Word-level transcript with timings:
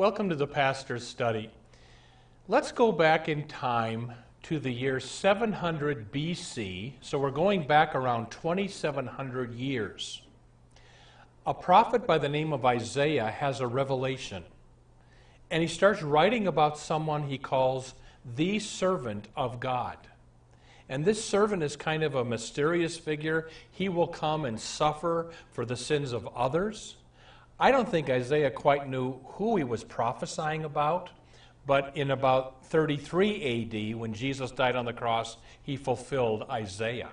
Welcome 0.00 0.30
to 0.30 0.34
the 0.34 0.46
Pastor's 0.46 1.06
Study. 1.06 1.50
Let's 2.48 2.72
go 2.72 2.90
back 2.90 3.28
in 3.28 3.46
time 3.46 4.12
to 4.44 4.58
the 4.58 4.70
year 4.70 4.98
700 4.98 6.10
BC, 6.10 6.94
so 7.02 7.18
we're 7.18 7.30
going 7.30 7.66
back 7.66 7.94
around 7.94 8.30
2,700 8.30 9.52
years. 9.52 10.22
A 11.44 11.52
prophet 11.52 12.06
by 12.06 12.16
the 12.16 12.30
name 12.30 12.54
of 12.54 12.64
Isaiah 12.64 13.30
has 13.30 13.60
a 13.60 13.66
revelation, 13.66 14.42
and 15.50 15.60
he 15.60 15.68
starts 15.68 16.00
writing 16.00 16.46
about 16.46 16.78
someone 16.78 17.24
he 17.24 17.36
calls 17.36 17.92
the 18.36 18.58
servant 18.58 19.28
of 19.36 19.60
God. 19.60 19.98
And 20.88 21.04
this 21.04 21.22
servant 21.22 21.62
is 21.62 21.76
kind 21.76 22.02
of 22.02 22.14
a 22.14 22.24
mysterious 22.24 22.96
figure. 22.96 23.50
He 23.70 23.90
will 23.90 24.08
come 24.08 24.46
and 24.46 24.58
suffer 24.58 25.30
for 25.52 25.66
the 25.66 25.76
sins 25.76 26.14
of 26.14 26.26
others. 26.34 26.96
I 27.62 27.72
don't 27.72 27.88
think 27.88 28.08
Isaiah 28.08 28.50
quite 28.50 28.88
knew 28.88 29.20
who 29.34 29.58
he 29.58 29.64
was 29.64 29.84
prophesying 29.84 30.64
about, 30.64 31.10
but 31.66 31.94
in 31.94 32.10
about 32.10 32.64
33 32.64 33.92
AD, 33.92 33.98
when 33.98 34.14
Jesus 34.14 34.50
died 34.50 34.76
on 34.76 34.86
the 34.86 34.94
cross, 34.94 35.36
he 35.62 35.76
fulfilled 35.76 36.46
Isaiah. 36.50 37.10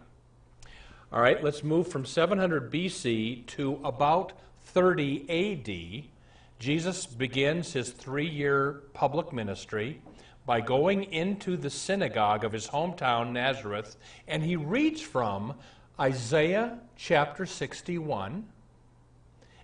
All 1.11 1.19
right, 1.19 1.43
let's 1.43 1.65
move 1.65 1.89
from 1.89 2.05
700 2.05 2.71
BC 2.71 3.45
to 3.47 3.81
about 3.83 4.31
30 4.61 6.05
AD. 6.07 6.09
Jesus 6.59 7.05
begins 7.05 7.73
his 7.73 7.89
three 7.89 8.29
year 8.29 8.83
public 8.93 9.33
ministry 9.33 10.01
by 10.45 10.61
going 10.61 11.03
into 11.11 11.57
the 11.57 11.69
synagogue 11.69 12.45
of 12.45 12.53
his 12.53 12.67
hometown, 12.67 13.33
Nazareth, 13.33 13.97
and 14.29 14.41
he 14.41 14.55
reads 14.55 15.01
from 15.01 15.55
Isaiah 15.99 16.79
chapter 16.95 17.45
61 17.45 18.45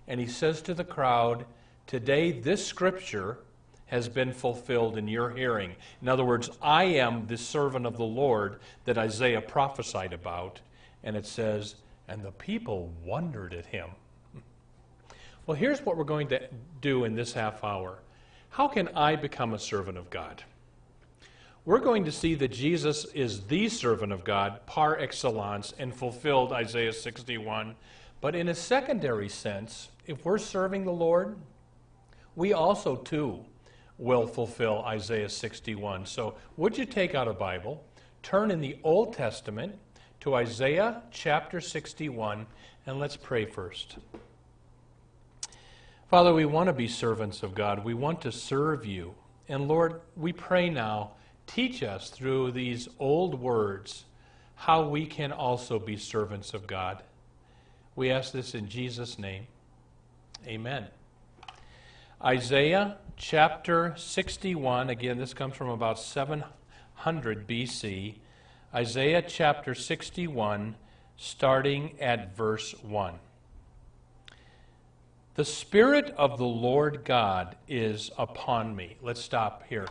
and 0.06 0.20
he 0.20 0.26
says 0.26 0.62
to 0.62 0.74
the 0.74 0.84
crowd, 0.84 1.46
Today 1.86 2.32
this 2.32 2.66
scripture 2.66 3.38
has 3.86 4.08
been 4.08 4.32
fulfilled 4.32 4.96
in 4.96 5.06
your 5.06 5.30
hearing. 5.30 5.74
In 6.00 6.08
other 6.08 6.24
words, 6.24 6.50
I 6.62 6.84
am 6.84 7.26
the 7.26 7.36
servant 7.36 7.86
of 7.86 7.96
the 7.96 8.04
Lord 8.04 8.58
that 8.84 8.98
Isaiah 8.98 9.40
prophesied 9.40 10.12
about. 10.12 10.60
And 11.02 11.16
it 11.16 11.26
says, 11.26 11.76
And 12.08 12.22
the 12.22 12.32
people 12.32 12.92
wondered 13.04 13.54
at 13.54 13.66
him. 13.66 13.90
Well, 15.46 15.56
here's 15.56 15.84
what 15.84 15.96
we're 15.96 16.04
going 16.04 16.28
to 16.28 16.48
do 16.80 17.04
in 17.04 17.14
this 17.14 17.34
half 17.34 17.62
hour. 17.62 17.98
How 18.48 18.66
can 18.68 18.88
I 18.88 19.16
become 19.16 19.52
a 19.52 19.58
servant 19.58 19.98
of 19.98 20.08
God? 20.08 20.42
We're 21.66 21.80
going 21.80 22.04
to 22.04 22.12
see 22.12 22.34
that 22.36 22.48
Jesus 22.48 23.04
is 23.14 23.46
the 23.46 23.68
servant 23.68 24.12
of 24.12 24.24
God 24.24 24.64
par 24.66 24.98
excellence 24.98 25.74
and 25.78 25.94
fulfilled 25.94 26.52
Isaiah 26.52 26.92
61. 26.92 27.74
But 28.24 28.34
in 28.34 28.48
a 28.48 28.54
secondary 28.54 29.28
sense, 29.28 29.90
if 30.06 30.24
we're 30.24 30.38
serving 30.38 30.86
the 30.86 30.92
Lord, 30.92 31.36
we 32.34 32.54
also 32.54 32.96
too 32.96 33.44
will 33.98 34.26
fulfill 34.26 34.78
Isaiah 34.86 35.28
61. 35.28 36.06
So, 36.06 36.34
would 36.56 36.78
you 36.78 36.86
take 36.86 37.14
out 37.14 37.28
a 37.28 37.34
Bible, 37.34 37.84
turn 38.22 38.50
in 38.50 38.62
the 38.62 38.78
Old 38.82 39.12
Testament 39.12 39.78
to 40.20 40.36
Isaiah 40.36 41.02
chapter 41.10 41.60
61, 41.60 42.46
and 42.86 42.98
let's 42.98 43.18
pray 43.18 43.44
first. 43.44 43.98
Father, 46.08 46.32
we 46.32 46.46
want 46.46 46.68
to 46.68 46.72
be 46.72 46.88
servants 46.88 47.42
of 47.42 47.54
God. 47.54 47.84
We 47.84 47.92
want 47.92 48.22
to 48.22 48.32
serve 48.32 48.86
you. 48.86 49.14
And 49.50 49.68
Lord, 49.68 50.00
we 50.16 50.32
pray 50.32 50.70
now, 50.70 51.10
teach 51.46 51.82
us 51.82 52.08
through 52.08 52.52
these 52.52 52.88
old 52.98 53.38
words 53.38 54.06
how 54.54 54.88
we 54.88 55.04
can 55.04 55.30
also 55.30 55.78
be 55.78 55.98
servants 55.98 56.54
of 56.54 56.66
God. 56.66 57.02
We 57.96 58.10
ask 58.10 58.32
this 58.32 58.54
in 58.54 58.68
Jesus' 58.68 59.18
name. 59.18 59.46
Amen. 60.46 60.88
Isaiah 62.22 62.96
chapter 63.16 63.94
61, 63.96 64.90
again, 64.90 65.18
this 65.18 65.32
comes 65.32 65.54
from 65.54 65.68
about 65.68 65.98
700 65.98 67.46
BC. 67.46 68.16
Isaiah 68.74 69.22
chapter 69.22 69.74
61, 69.74 70.74
starting 71.16 72.00
at 72.00 72.36
verse 72.36 72.74
1. 72.82 73.14
The 75.36 75.44
Spirit 75.44 76.14
of 76.16 76.38
the 76.38 76.44
Lord 76.44 77.04
God 77.04 77.56
is 77.68 78.10
upon 78.18 78.74
me. 78.74 78.96
Let's 79.02 79.20
stop 79.20 79.64
here. 79.68 79.86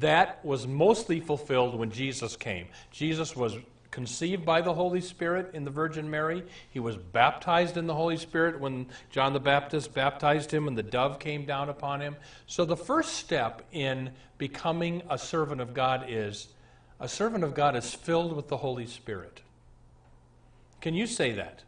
That 0.00 0.44
was 0.44 0.66
mostly 0.66 1.20
fulfilled 1.20 1.78
when 1.78 1.90
Jesus 1.90 2.36
came. 2.36 2.66
Jesus 2.90 3.34
was 3.34 3.56
conceived 3.90 4.44
by 4.44 4.60
the 4.60 4.74
Holy 4.74 5.00
Spirit 5.00 5.50
in 5.54 5.64
the 5.64 5.70
Virgin 5.70 6.10
Mary. 6.10 6.44
He 6.70 6.80
was 6.80 6.96
baptized 6.96 7.76
in 7.76 7.86
the 7.86 7.94
Holy 7.94 8.16
Spirit 8.16 8.60
when 8.60 8.86
John 9.10 9.32
the 9.32 9.40
Baptist 9.40 9.94
baptized 9.94 10.52
him 10.52 10.68
and 10.68 10.76
the 10.76 10.82
dove 10.82 11.18
came 11.18 11.44
down 11.44 11.68
upon 11.68 12.00
him. 12.00 12.16
So, 12.46 12.64
the 12.64 12.76
first 12.76 13.14
step 13.14 13.62
in 13.72 14.10
becoming 14.36 15.02
a 15.08 15.18
servant 15.18 15.60
of 15.60 15.74
God 15.74 16.06
is 16.08 16.48
a 17.00 17.08
servant 17.08 17.44
of 17.44 17.54
God 17.54 17.76
is 17.76 17.94
filled 17.94 18.34
with 18.34 18.48
the 18.48 18.56
Holy 18.56 18.86
Spirit. 18.86 19.40
Can 20.80 20.94
you 20.94 21.06
say 21.06 21.32
that? 21.32 21.62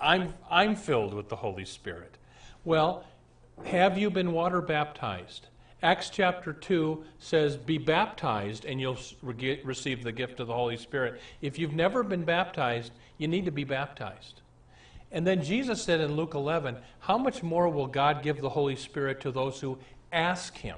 I'm, 0.00 0.34
I'm 0.50 0.76
filled 0.76 1.14
with 1.14 1.28
the 1.28 1.36
Holy 1.36 1.64
Spirit. 1.64 2.16
Well, 2.64 3.04
have 3.64 3.98
you 3.98 4.10
been 4.10 4.32
water 4.32 4.60
baptized? 4.60 5.46
Acts 5.82 6.10
chapter 6.10 6.52
2 6.52 7.04
says, 7.18 7.56
Be 7.56 7.78
baptized 7.78 8.66
and 8.66 8.80
you'll 8.80 8.98
receive 9.22 10.02
the 10.02 10.12
gift 10.12 10.40
of 10.40 10.46
the 10.46 10.54
Holy 10.54 10.76
Spirit. 10.76 11.20
If 11.40 11.58
you've 11.58 11.72
never 11.72 12.02
been 12.02 12.24
baptized, 12.24 12.92
you 13.16 13.28
need 13.28 13.46
to 13.46 13.50
be 13.50 13.64
baptized. 13.64 14.42
And 15.12 15.26
then 15.26 15.42
Jesus 15.42 15.82
said 15.82 16.00
in 16.00 16.14
Luke 16.14 16.34
11, 16.34 16.76
How 17.00 17.16
much 17.16 17.42
more 17.42 17.68
will 17.68 17.86
God 17.86 18.22
give 18.22 18.40
the 18.40 18.50
Holy 18.50 18.76
Spirit 18.76 19.20
to 19.22 19.32
those 19.32 19.60
who 19.60 19.78
ask 20.12 20.56
Him? 20.56 20.76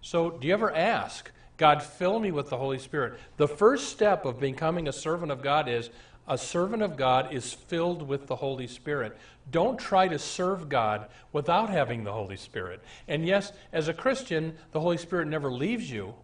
So, 0.00 0.30
do 0.30 0.48
you 0.48 0.54
ever 0.54 0.74
ask, 0.74 1.30
God, 1.58 1.82
fill 1.82 2.18
me 2.18 2.32
with 2.32 2.48
the 2.48 2.56
Holy 2.56 2.78
Spirit? 2.78 3.20
The 3.36 3.46
first 3.46 3.90
step 3.90 4.24
of 4.24 4.40
becoming 4.40 4.88
a 4.88 4.92
servant 4.92 5.30
of 5.30 5.42
God 5.42 5.68
is 5.68 5.90
a 6.28 6.38
servant 6.38 6.82
of 6.82 6.96
God 6.96 7.32
is 7.32 7.52
filled 7.52 8.06
with 8.06 8.26
the 8.26 8.36
Holy 8.36 8.66
Spirit. 8.66 9.16
Don't 9.50 9.78
try 9.78 10.06
to 10.08 10.18
serve 10.18 10.68
God 10.68 11.08
without 11.32 11.68
having 11.68 12.04
the 12.04 12.12
Holy 12.12 12.36
Spirit. 12.36 12.80
And 13.08 13.26
yes, 13.26 13.52
as 13.72 13.88
a 13.88 13.94
Christian, 13.94 14.56
the 14.70 14.80
Holy 14.80 14.96
Spirit 14.96 15.26
never 15.26 15.50
leaves 15.50 15.90
you, 15.90 16.14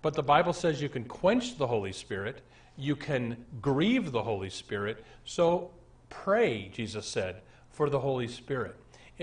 but 0.00 0.14
the 0.14 0.22
Bible 0.22 0.52
says 0.52 0.80
you 0.80 0.88
can 0.88 1.04
quench 1.04 1.58
the 1.58 1.66
Holy 1.66 1.92
Spirit, 1.92 2.40
you 2.76 2.96
can 2.96 3.44
grieve 3.60 4.10
the 4.10 4.22
Holy 4.22 4.50
Spirit. 4.50 5.04
So 5.24 5.70
pray, 6.08 6.70
Jesus 6.72 7.06
said, 7.06 7.42
for 7.70 7.90
the 7.90 8.00
Holy 8.00 8.28
Spirit. 8.28 8.74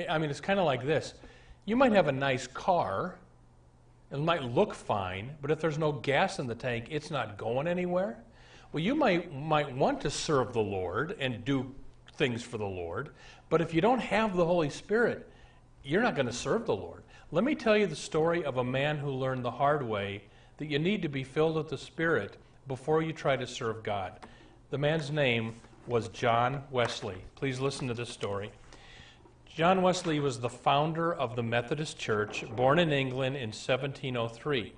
I 0.07 0.17
mean, 0.19 0.29
it's 0.29 0.41
kind 0.41 0.59
of 0.59 0.65
like 0.65 0.85
this 0.85 1.15
you 1.65 1.75
might 1.75 1.91
have 1.91 2.07
a 2.07 2.11
nice 2.11 2.47
car. 2.47 3.15
It 4.11 4.17
might 4.17 4.43
look 4.43 4.73
fine, 4.73 5.35
but 5.39 5.51
if 5.51 5.59
there's 5.59 5.77
no 5.77 5.91
gas 5.91 6.39
in 6.39 6.47
the 6.47 6.55
tank, 6.55 6.87
it's 6.89 7.11
not 7.11 7.37
going 7.37 7.67
anywhere. 7.67 8.17
Well, 8.71 8.83
you 8.83 8.93
might, 8.93 9.33
might 9.33 9.75
want 9.75 10.01
to 10.01 10.11
serve 10.11 10.53
the 10.53 10.59
Lord 10.59 11.15
and 11.19 11.43
do 11.43 11.73
things 12.17 12.43
for 12.43 12.57
the 12.57 12.65
Lord, 12.65 13.09
but 13.49 13.61
if 13.61 13.73
you 13.73 13.81
don't 13.81 13.99
have 13.99 14.35
the 14.35 14.45
Holy 14.45 14.69
Spirit, 14.69 15.27
you're 15.83 16.03
not 16.03 16.15
going 16.15 16.27
to 16.27 16.33
serve 16.33 16.65
the 16.65 16.75
Lord. 16.75 17.01
Let 17.31 17.43
me 17.43 17.55
tell 17.55 17.75
you 17.75 17.87
the 17.87 17.95
story 17.95 18.43
of 18.43 18.57
a 18.57 18.63
man 18.63 18.97
who 18.97 19.09
learned 19.09 19.43
the 19.43 19.51
hard 19.51 19.81
way 19.81 20.23
that 20.57 20.67
you 20.67 20.77
need 20.77 21.01
to 21.01 21.09
be 21.09 21.23
filled 21.23 21.55
with 21.55 21.69
the 21.69 21.77
Spirit 21.77 22.37
before 22.67 23.01
you 23.01 23.13
try 23.13 23.35
to 23.35 23.47
serve 23.47 23.81
God. 23.81 24.19
The 24.69 24.77
man's 24.77 25.09
name 25.09 25.55
was 25.87 26.09
John 26.09 26.63
Wesley. 26.69 27.17
Please 27.35 27.59
listen 27.59 27.87
to 27.87 27.95
this 27.95 28.09
story. 28.09 28.51
John 29.47 29.81
Wesley 29.81 30.19
was 30.19 30.39
the 30.39 30.49
founder 30.49 31.11
of 31.11 31.35
the 31.35 31.41
Methodist 31.43 31.97
Church, 31.97 32.45
born 32.55 32.77
in 32.77 32.91
England 32.91 33.35
in 33.35 33.49
1703. 33.49 34.73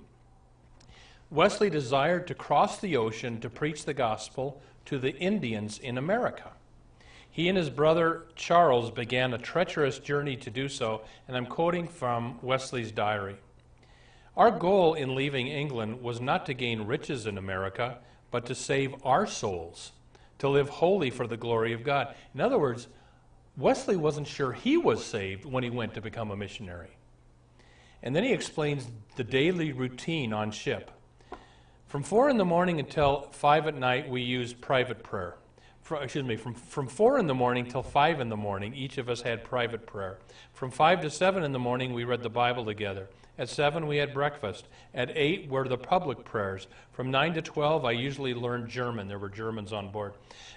Wesley 1.31 1.69
desired 1.69 2.27
to 2.27 2.35
cross 2.35 2.79
the 2.79 2.97
ocean 2.97 3.39
to 3.39 3.49
preach 3.49 3.85
the 3.85 3.93
gospel 3.93 4.61
to 4.83 4.99
the 4.99 5.15
Indians 5.15 5.79
in 5.79 5.97
America. 5.97 6.51
He 7.29 7.47
and 7.47 7.57
his 7.57 7.69
brother 7.69 8.25
Charles 8.35 8.91
began 8.91 9.33
a 9.33 9.37
treacherous 9.37 9.97
journey 9.97 10.35
to 10.35 10.49
do 10.49 10.67
so, 10.67 11.03
and 11.29 11.37
I'm 11.37 11.45
quoting 11.45 11.87
from 11.87 12.37
Wesley's 12.41 12.91
diary. 12.91 13.37
Our 14.35 14.51
goal 14.51 14.93
in 14.93 15.15
leaving 15.15 15.47
England 15.47 16.01
was 16.01 16.19
not 16.19 16.45
to 16.47 16.53
gain 16.53 16.81
riches 16.81 17.25
in 17.25 17.37
America, 17.37 17.99
but 18.29 18.45
to 18.47 18.55
save 18.55 18.93
our 19.05 19.25
souls, 19.25 19.93
to 20.39 20.49
live 20.49 20.67
wholly 20.67 21.09
for 21.09 21.27
the 21.27 21.37
glory 21.37 21.71
of 21.71 21.85
God. 21.85 22.13
In 22.33 22.41
other 22.41 22.59
words, 22.59 22.89
Wesley 23.55 23.95
wasn't 23.95 24.27
sure 24.27 24.51
he 24.51 24.75
was 24.75 25.01
saved 25.01 25.45
when 25.45 25.63
he 25.63 25.69
went 25.69 25.93
to 25.93 26.01
become 26.01 26.29
a 26.31 26.35
missionary. 26.35 26.97
And 28.03 28.13
then 28.13 28.25
he 28.25 28.33
explains 28.33 28.85
the 29.15 29.23
daily 29.23 29.71
routine 29.71 30.33
on 30.33 30.51
ship. 30.51 30.91
From 31.91 32.03
4 32.03 32.29
in 32.29 32.37
the 32.37 32.45
morning 32.45 32.79
until 32.79 33.27
5 33.33 33.67
at 33.67 33.75
night, 33.75 34.09
we 34.09 34.21
use 34.21 34.53
private 34.53 35.03
prayer. 35.03 35.35
For, 35.81 36.01
excuse 36.01 36.23
me, 36.23 36.37
from, 36.37 36.53
from 36.53 36.87
4 36.87 37.19
in 37.19 37.27
the 37.27 37.35
morning 37.35 37.65
till 37.65 37.83
5 37.83 38.21
in 38.21 38.29
the 38.29 38.37
morning, 38.37 38.73
each 38.73 38.97
of 38.97 39.09
us 39.09 39.23
had 39.23 39.43
private 39.43 39.85
prayer. 39.85 40.17
From 40.53 40.71
5 40.71 41.01
to 41.01 41.09
7 41.09 41.43
in 41.43 41.51
the 41.51 41.59
morning, 41.59 41.91
we 41.91 42.05
read 42.05 42.23
the 42.23 42.29
Bible 42.29 42.63
together. 42.63 43.09
At 43.37 43.49
7, 43.49 43.87
we 43.87 43.97
had 43.97 44.13
breakfast. 44.13 44.69
At 44.93 45.11
8 45.17 45.49
were 45.49 45.67
the 45.67 45.77
public 45.77 46.23
prayers. 46.23 46.67
From 46.93 47.11
9 47.11 47.33
to 47.33 47.41
12, 47.41 47.83
I 47.83 47.91
usually 47.91 48.33
learned 48.33 48.69
German. 48.69 49.09
There 49.09 49.19
were 49.19 49.27
Germans 49.27 49.73
on 49.73 49.91
board. 49.91 50.13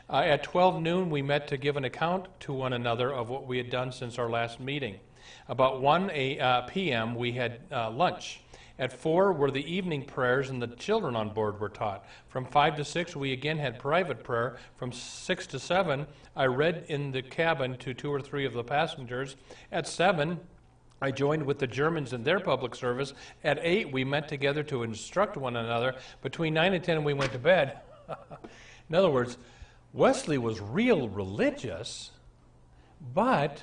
Uh, 0.09 0.19
at 0.19 0.45
12 0.45 0.81
noon, 0.81 1.11
we 1.11 1.21
met 1.21 1.49
to 1.49 1.57
give 1.57 1.77
an 1.77 1.85
account 1.85 2.27
to 2.43 2.53
one 2.53 2.75
another 2.75 3.13
of 3.13 3.29
what 3.29 3.49
we 3.49 3.57
had 3.57 3.71
done 3.71 3.91
since 3.91 4.21
our 4.21 4.31
last 4.31 4.61
meeting. 4.61 5.01
About 5.49 5.83
1 5.83 6.13
a, 6.15 6.39
uh, 6.39 6.61
p.m., 6.61 7.17
we 7.17 7.33
had 7.33 7.59
uh, 7.73 7.91
lunch. 7.91 8.39
At 8.79 8.93
4 8.93 9.33
were 9.33 9.53
the 9.53 9.73
evening 9.73 10.05
prayers, 10.05 10.51
and 10.51 10.61
the 10.61 10.67
children 10.67 11.15
on 11.15 11.31
board 11.31 11.61
were 11.61 11.69
taught. 11.69 12.05
From 12.29 12.45
5 12.45 12.77
to 12.77 12.85
6, 12.85 13.15
we 13.15 13.33
again 13.33 13.59
had 13.59 13.79
private 13.79 14.25
prayer. 14.25 14.57
From 14.77 14.91
6 14.91 15.47
to 15.49 15.61
7, 15.61 16.07
I 16.35 16.47
read 16.47 16.85
in 16.89 17.13
the 17.13 17.23
cabin 17.23 17.77
to 17.79 17.95
two 17.95 18.13
or 18.13 18.21
three 18.21 18.45
of 18.45 18.53
the 18.53 18.65
passengers. 18.65 19.37
At 19.71 19.87
7, 19.87 20.41
I 21.01 21.13
joined 21.13 21.45
with 21.45 21.61
the 21.61 21.69
Germans 21.69 22.13
in 22.13 22.25
their 22.25 22.41
public 22.41 22.75
service. 22.75 23.15
At 23.45 23.61
8, 23.63 23.93
we 23.93 24.03
met 24.03 24.27
together 24.27 24.65
to 24.65 24.83
instruct 24.83 25.37
one 25.37 25.55
another. 25.55 25.95
Between 26.23 26.55
9 26.55 26.75
and 26.75 26.83
10, 26.83 27.05
we 27.05 27.15
went 27.15 27.31
to 27.33 27.39
bed. 27.39 27.79
in 28.89 28.95
other 28.95 29.11
words, 29.11 29.39
Wesley 29.93 30.39
was 30.39 30.61
real 30.61 31.09
religious, 31.09 32.11
but 33.15 33.63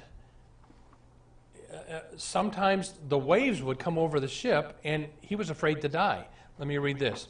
sometimes 2.18 2.94
the 3.08 3.18
waves 3.18 3.62
would 3.62 3.80
come 3.80 3.98
over 3.98 4.20
the 4.20 4.28
ship 4.28 4.80
and 4.84 5.08
he 5.22 5.36
was 5.36 5.50
afraid 5.50 5.82
to 5.82 5.90
die. 5.90 6.26
Let 6.58 6.68
me 6.68 6.78
read 6.78 7.00
this. 7.00 7.28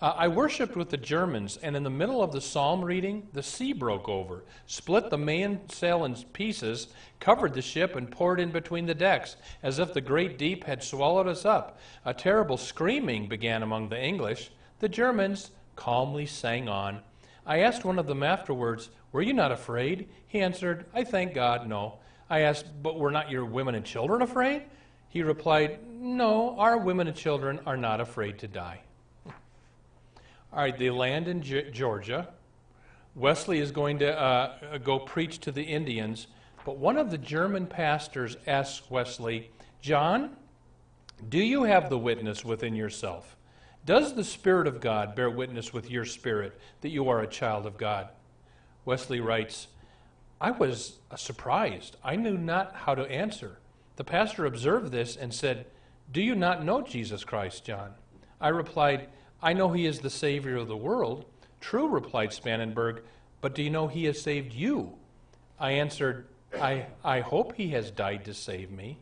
Uh, 0.00 0.12
I 0.18 0.28
worshiped 0.28 0.76
with 0.76 0.90
the 0.90 0.96
Germans, 0.96 1.56
and 1.56 1.76
in 1.76 1.84
the 1.84 1.88
middle 1.88 2.22
of 2.22 2.32
the 2.32 2.40
psalm 2.40 2.84
reading, 2.84 3.28
the 3.32 3.42
sea 3.42 3.72
broke 3.72 4.08
over, 4.08 4.44
split 4.66 5.08
the 5.08 5.16
mainsail 5.16 6.04
in 6.04 6.14
pieces, 6.32 6.88
covered 7.20 7.54
the 7.54 7.62
ship, 7.62 7.94
and 7.94 8.10
poured 8.10 8.40
in 8.40 8.50
between 8.50 8.86
the 8.86 8.94
decks, 8.94 9.36
as 9.62 9.78
if 9.78 9.94
the 9.94 10.00
great 10.00 10.36
deep 10.36 10.64
had 10.64 10.82
swallowed 10.82 11.28
us 11.28 11.44
up. 11.44 11.78
A 12.04 12.12
terrible 12.12 12.56
screaming 12.56 13.28
began 13.28 13.62
among 13.62 13.88
the 13.88 14.02
English. 14.02 14.50
The 14.80 14.88
Germans 14.88 15.52
calmly 15.76 16.26
sang 16.26 16.68
on. 16.68 17.00
I 17.46 17.60
asked 17.60 17.84
one 17.84 17.98
of 17.98 18.06
them 18.06 18.22
afterwards, 18.22 18.90
Were 19.12 19.22
you 19.22 19.32
not 19.32 19.52
afraid? 19.52 20.08
He 20.26 20.40
answered, 20.40 20.86
I 20.92 21.04
thank 21.04 21.34
God, 21.34 21.68
no. 21.68 21.98
I 22.28 22.40
asked, 22.40 22.66
But 22.82 22.98
were 22.98 23.10
not 23.10 23.30
your 23.30 23.44
women 23.44 23.74
and 23.74 23.84
children 23.84 24.22
afraid? 24.22 24.62
He 25.08 25.22
replied, 25.22 25.78
No, 25.88 26.58
our 26.58 26.78
women 26.78 27.06
and 27.06 27.16
children 27.16 27.60
are 27.66 27.76
not 27.76 28.00
afraid 28.00 28.38
to 28.40 28.48
die. 28.48 28.80
All 29.26 30.60
right, 30.60 30.76
they 30.78 30.90
land 30.90 31.28
in 31.28 31.42
G- 31.42 31.70
Georgia. 31.70 32.28
Wesley 33.14 33.58
is 33.58 33.70
going 33.70 34.00
to 34.00 34.20
uh, 34.20 34.78
go 34.78 34.98
preach 34.98 35.38
to 35.40 35.52
the 35.52 35.62
Indians, 35.62 36.26
but 36.64 36.78
one 36.78 36.96
of 36.96 37.10
the 37.10 37.18
German 37.18 37.66
pastors 37.66 38.36
asks 38.46 38.90
Wesley, 38.90 39.50
John, 39.80 40.36
do 41.28 41.38
you 41.38 41.64
have 41.64 41.90
the 41.90 41.98
witness 41.98 42.44
within 42.44 42.74
yourself? 42.74 43.36
Does 43.86 44.14
the 44.14 44.24
Spirit 44.24 44.66
of 44.66 44.80
God 44.80 45.14
bear 45.14 45.30
witness 45.30 45.72
with 45.72 45.90
your 45.90 46.04
spirit 46.04 46.58
that 46.80 46.88
you 46.88 47.08
are 47.08 47.20
a 47.20 47.26
child 47.26 47.66
of 47.66 47.76
God? 47.76 48.08
Wesley 48.84 49.20
writes, 49.20 49.68
I 50.40 50.50
was 50.50 50.98
surprised. 51.16 51.96
I 52.02 52.16
knew 52.16 52.36
not 52.36 52.74
how 52.74 52.94
to 52.94 53.10
answer. 53.10 53.58
The 53.96 54.04
pastor 54.04 54.46
observed 54.46 54.90
this 54.90 55.16
and 55.16 55.32
said, 55.32 55.66
Do 56.10 56.20
you 56.20 56.34
not 56.34 56.64
know 56.64 56.82
Jesus 56.82 57.24
Christ, 57.24 57.64
John? 57.64 57.94
I 58.40 58.48
replied, 58.48 59.08
I 59.42 59.52
know 59.52 59.72
he 59.72 59.86
is 59.86 60.00
the 60.00 60.10
Savior 60.10 60.56
of 60.56 60.68
the 60.68 60.76
world. 60.76 61.26
True, 61.60 61.88
replied 61.88 62.30
Spangenberg, 62.30 63.00
but 63.40 63.54
do 63.54 63.62
you 63.62 63.70
know 63.70 63.88
he 63.88 64.04
has 64.04 64.20
saved 64.20 64.52
you? 64.52 64.94
I 65.58 65.72
answered, 65.72 66.26
I, 66.60 66.86
I 67.04 67.20
hope 67.20 67.54
he 67.54 67.68
has 67.70 67.90
died 67.90 68.24
to 68.24 68.34
save 68.34 68.70
me. 68.70 68.98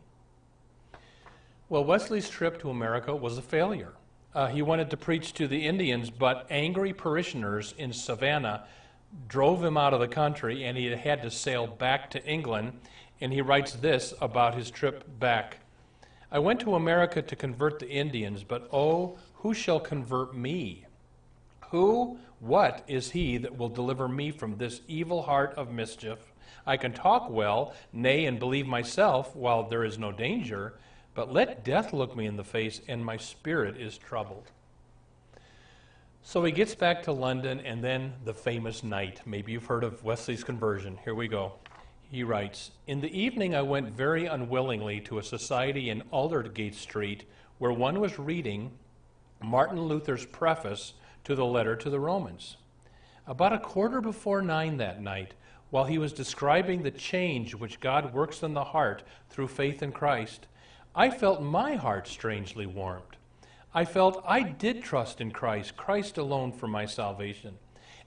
Well, 1.69 1.83
Wesley's 1.83 2.29
trip 2.29 2.59
to 2.61 2.69
America 2.69 3.15
was 3.15 3.37
a 3.37 3.41
failure. 3.41 3.93
Uh, 4.35 4.47
he 4.47 4.61
wanted 4.61 4.89
to 4.89 4.97
preach 4.97 5.33
to 5.33 5.47
the 5.47 5.65
Indians, 5.65 6.09
but 6.09 6.47
angry 6.49 6.93
parishioners 6.93 7.73
in 7.77 7.93
Savannah 7.93 8.65
drove 9.27 9.63
him 9.63 9.77
out 9.77 9.93
of 9.93 9.99
the 9.99 10.07
country, 10.07 10.63
and 10.63 10.77
he 10.77 10.85
had 10.87 11.21
to 11.21 11.31
sail 11.31 11.67
back 11.67 12.09
to 12.11 12.25
England. 12.25 12.79
And 13.21 13.31
he 13.31 13.41
writes 13.41 13.73
this 13.73 14.13
about 14.21 14.55
his 14.55 14.69
trip 14.69 15.05
back 15.19 15.59
I 16.33 16.39
went 16.39 16.61
to 16.61 16.73
America 16.73 17.21
to 17.21 17.35
convert 17.35 17.77
the 17.77 17.91
Indians, 17.91 18.43
but 18.43 18.67
oh, 18.73 19.19
who 19.35 19.53
shall 19.53 19.79
convert 19.79 20.35
me? 20.35 20.87
Who, 21.69 22.17
what 22.39 22.83
is 22.87 23.11
he 23.11 23.37
that 23.37 23.55
will 23.55 23.69
deliver 23.69 24.07
me 24.07 24.31
from 24.31 24.57
this 24.57 24.81
evil 24.87 25.21
heart 25.21 25.53
of 25.57 25.69
mischief? 25.69 26.17
I 26.65 26.77
can 26.77 26.91
talk 26.91 27.29
well, 27.29 27.75
nay, 27.91 28.25
and 28.25 28.39
believe 28.39 28.65
myself, 28.65 29.35
while 29.35 29.69
there 29.69 29.83
is 29.83 29.99
no 29.99 30.11
danger, 30.11 30.73
but 31.13 31.31
let 31.31 31.63
death 31.63 31.93
look 31.93 32.15
me 32.15 32.25
in 32.25 32.35
the 32.35 32.43
face, 32.43 32.81
and 32.87 33.05
my 33.05 33.17
spirit 33.17 33.77
is 33.77 33.99
troubled. 33.99 34.49
So 36.25 36.41
he 36.45 36.53
gets 36.53 36.73
back 36.73 37.03
to 37.03 37.11
London, 37.11 37.59
and 37.59 37.83
then 37.83 38.13
the 38.23 38.33
famous 38.33 38.81
night. 38.81 39.21
Maybe 39.25 39.51
you've 39.51 39.65
heard 39.65 39.83
of 39.83 40.05
Wesley's 40.05 40.43
conversion. 40.43 40.97
Here 41.03 41.13
we 41.13 41.27
go. 41.27 41.55
He 42.09 42.23
writes 42.23 42.71
In 42.87 43.01
the 43.01 43.11
evening, 43.11 43.53
I 43.53 43.61
went 43.61 43.91
very 43.91 44.25
unwillingly 44.25 45.01
to 45.01 45.19
a 45.19 45.23
society 45.23 45.89
in 45.89 46.01
Aldersgate 46.13 46.75
Street 46.75 47.25
where 47.57 47.73
one 47.73 47.99
was 47.99 48.17
reading 48.17 48.71
Martin 49.41 49.81
Luther's 49.81 50.25
preface 50.25 50.93
to 51.25 51.35
the 51.35 51.45
letter 51.45 51.75
to 51.75 51.89
the 51.89 51.99
Romans. 51.99 52.55
About 53.27 53.51
a 53.51 53.59
quarter 53.59 53.99
before 53.99 54.41
nine 54.41 54.77
that 54.77 55.01
night, 55.01 55.33
while 55.71 55.85
he 55.85 55.97
was 55.97 56.13
describing 56.13 56.83
the 56.83 56.91
change 56.91 57.53
which 57.53 57.81
God 57.81 58.13
works 58.13 58.43
in 58.43 58.53
the 58.53 58.63
heart 58.63 59.03
through 59.29 59.49
faith 59.49 59.83
in 59.83 59.91
Christ, 59.91 60.47
I 60.95 61.09
felt 61.09 61.41
my 61.41 61.75
heart 61.75 62.07
strangely 62.07 62.65
warmed. 62.65 63.12
I 63.73 63.85
felt 63.85 64.23
I 64.27 64.43
did 64.43 64.83
trust 64.83 65.19
in 65.19 65.31
Christ, 65.31 65.75
Christ 65.75 66.17
alone 66.17 66.51
for 66.51 66.67
my 66.67 66.85
salvation. 66.85 67.57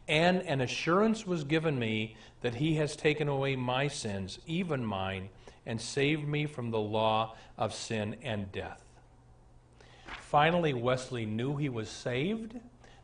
And 0.09 0.43
an 0.43 0.61
assurance 0.61 1.27
was 1.27 1.43
given 1.43 1.79
me 1.79 2.17
that 2.41 2.57
He 2.57 2.77
has 2.77 2.95
taken 2.95 3.29
away 3.29 3.57
my 3.57 3.89
sins, 3.89 4.39
even 4.47 4.85
mine, 4.85 5.31
and 5.67 5.81
saved 5.81 6.29
me 6.29 6.47
from 6.47 6.71
the 6.71 6.79
law 6.79 7.35
of 7.59 7.75
sin 7.75 8.17
and 8.23 8.53
death. 8.53 8.83
Finally, 10.21 10.75
Wesley 10.75 11.27
knew 11.27 11.57
he 11.57 11.69
was 11.69 11.89
saved. 11.89 12.59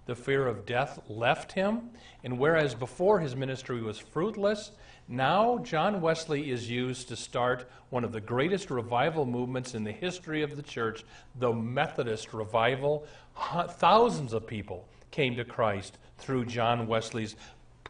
The 0.07 0.15
fear 0.15 0.47
of 0.47 0.67
death 0.67 1.01
left 1.09 1.53
him. 1.53 1.91
And 2.25 2.39
whereas 2.39 2.75
before 2.75 3.21
his 3.21 3.37
ministry 3.37 3.81
was 3.81 3.99
fruitless, 3.99 4.73
now, 5.09 5.59
John 5.59 6.01
Wesley 6.01 6.51
is 6.51 6.71
used 6.71 7.09
to 7.09 7.17
start 7.17 7.69
one 7.91 8.05
of 8.05 8.13
the 8.13 8.21
greatest 8.21 8.71
revival 8.71 9.27
movements 9.27 9.75
in 9.75 9.85
the 9.85 9.93
history 9.93 10.43
of 10.43 10.57
the 10.57 10.63
church, 10.63 11.05
the 11.39 11.53
Methodist 11.53 12.33
revival. 12.33 13.07
Thousands 13.71 14.33
of 14.33 14.47
people 14.47 14.87
came 15.11 15.37
to 15.37 15.45
Christ 15.45 15.99
through 16.19 16.47
John 16.47 16.87
Wesley's 16.87 17.37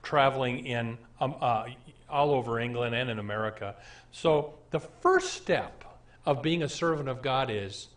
traveling 0.02 0.66
in 0.66 0.99
um, 1.21 1.37
uh, 1.40 1.66
all 2.09 2.33
over 2.33 2.59
England 2.59 2.95
and 2.95 3.09
in 3.09 3.19
America. 3.19 3.76
So, 4.11 4.54
the 4.71 4.81
first 4.81 5.35
step 5.35 5.85
of 6.26 6.42
being 6.42 6.62
a 6.62 6.69
servant 6.69 7.09
of 7.09 7.23
God 7.23 7.50
is 7.50 7.88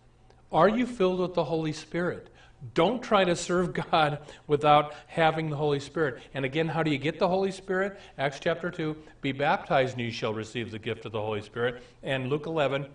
are 0.51 0.69
you 0.69 0.85
filled 0.85 1.19
with 1.19 1.33
the 1.33 1.43
Holy 1.43 1.73
Spirit? 1.73 2.29
Don't 2.73 3.03
try 3.03 3.23
to 3.23 3.35
serve 3.35 3.73
God 3.91 4.19
without 4.47 4.93
having 5.07 5.49
the 5.49 5.55
Holy 5.55 5.79
Spirit. 5.79 6.21
And 6.33 6.45
again, 6.45 6.67
how 6.67 6.83
do 6.83 6.91
you 6.91 6.97
get 6.97 7.19
the 7.19 7.27
Holy 7.27 7.51
Spirit? 7.51 7.99
Acts 8.17 8.39
chapter 8.39 8.71
2 8.71 8.95
Be 9.21 9.31
baptized, 9.31 9.93
and 9.93 10.05
you 10.05 10.11
shall 10.11 10.33
receive 10.33 10.71
the 10.71 10.79
gift 10.79 11.05
of 11.05 11.11
the 11.11 11.21
Holy 11.21 11.41
Spirit. 11.41 11.83
And 12.01 12.29
Luke 12.29 12.45
11 12.45 12.87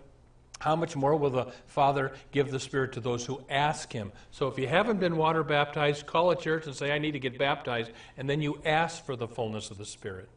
how 0.61 0.75
much 0.75 0.95
more 0.95 1.15
will 1.15 1.31
the 1.31 1.51
Father 1.65 2.11
give 2.31 2.51
the 2.51 2.59
Spirit 2.59 2.93
to 2.93 2.99
those 2.99 3.25
who 3.25 3.41
ask 3.49 3.91
Him? 3.91 4.11
So 4.29 4.47
if 4.47 4.59
you 4.59 4.67
haven't 4.67 4.99
been 4.99 5.17
water 5.17 5.43
baptized, 5.43 6.05
call 6.05 6.29
a 6.29 6.35
church 6.35 6.67
and 6.67 6.75
say, 6.75 6.91
I 6.91 6.99
need 6.99 7.13
to 7.13 7.19
get 7.19 7.39
baptized, 7.39 7.91
and 8.15 8.29
then 8.29 8.43
you 8.43 8.61
ask 8.63 9.03
for 9.03 9.15
the 9.15 9.27
fullness 9.27 9.71
of 9.71 9.79
the 9.79 9.87
Spirit. 9.87 10.29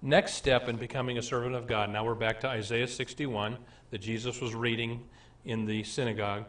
Next 0.00 0.32
step 0.32 0.66
in 0.66 0.76
becoming 0.76 1.18
a 1.18 1.22
servant 1.22 1.54
of 1.54 1.66
God. 1.66 1.90
Now 1.90 2.06
we're 2.06 2.14
back 2.14 2.40
to 2.40 2.48
Isaiah 2.48 2.88
61 2.88 3.58
that 3.90 3.98
Jesus 3.98 4.40
was 4.40 4.54
reading 4.54 5.04
in 5.44 5.66
the 5.66 5.84
synagogue. 5.84 6.46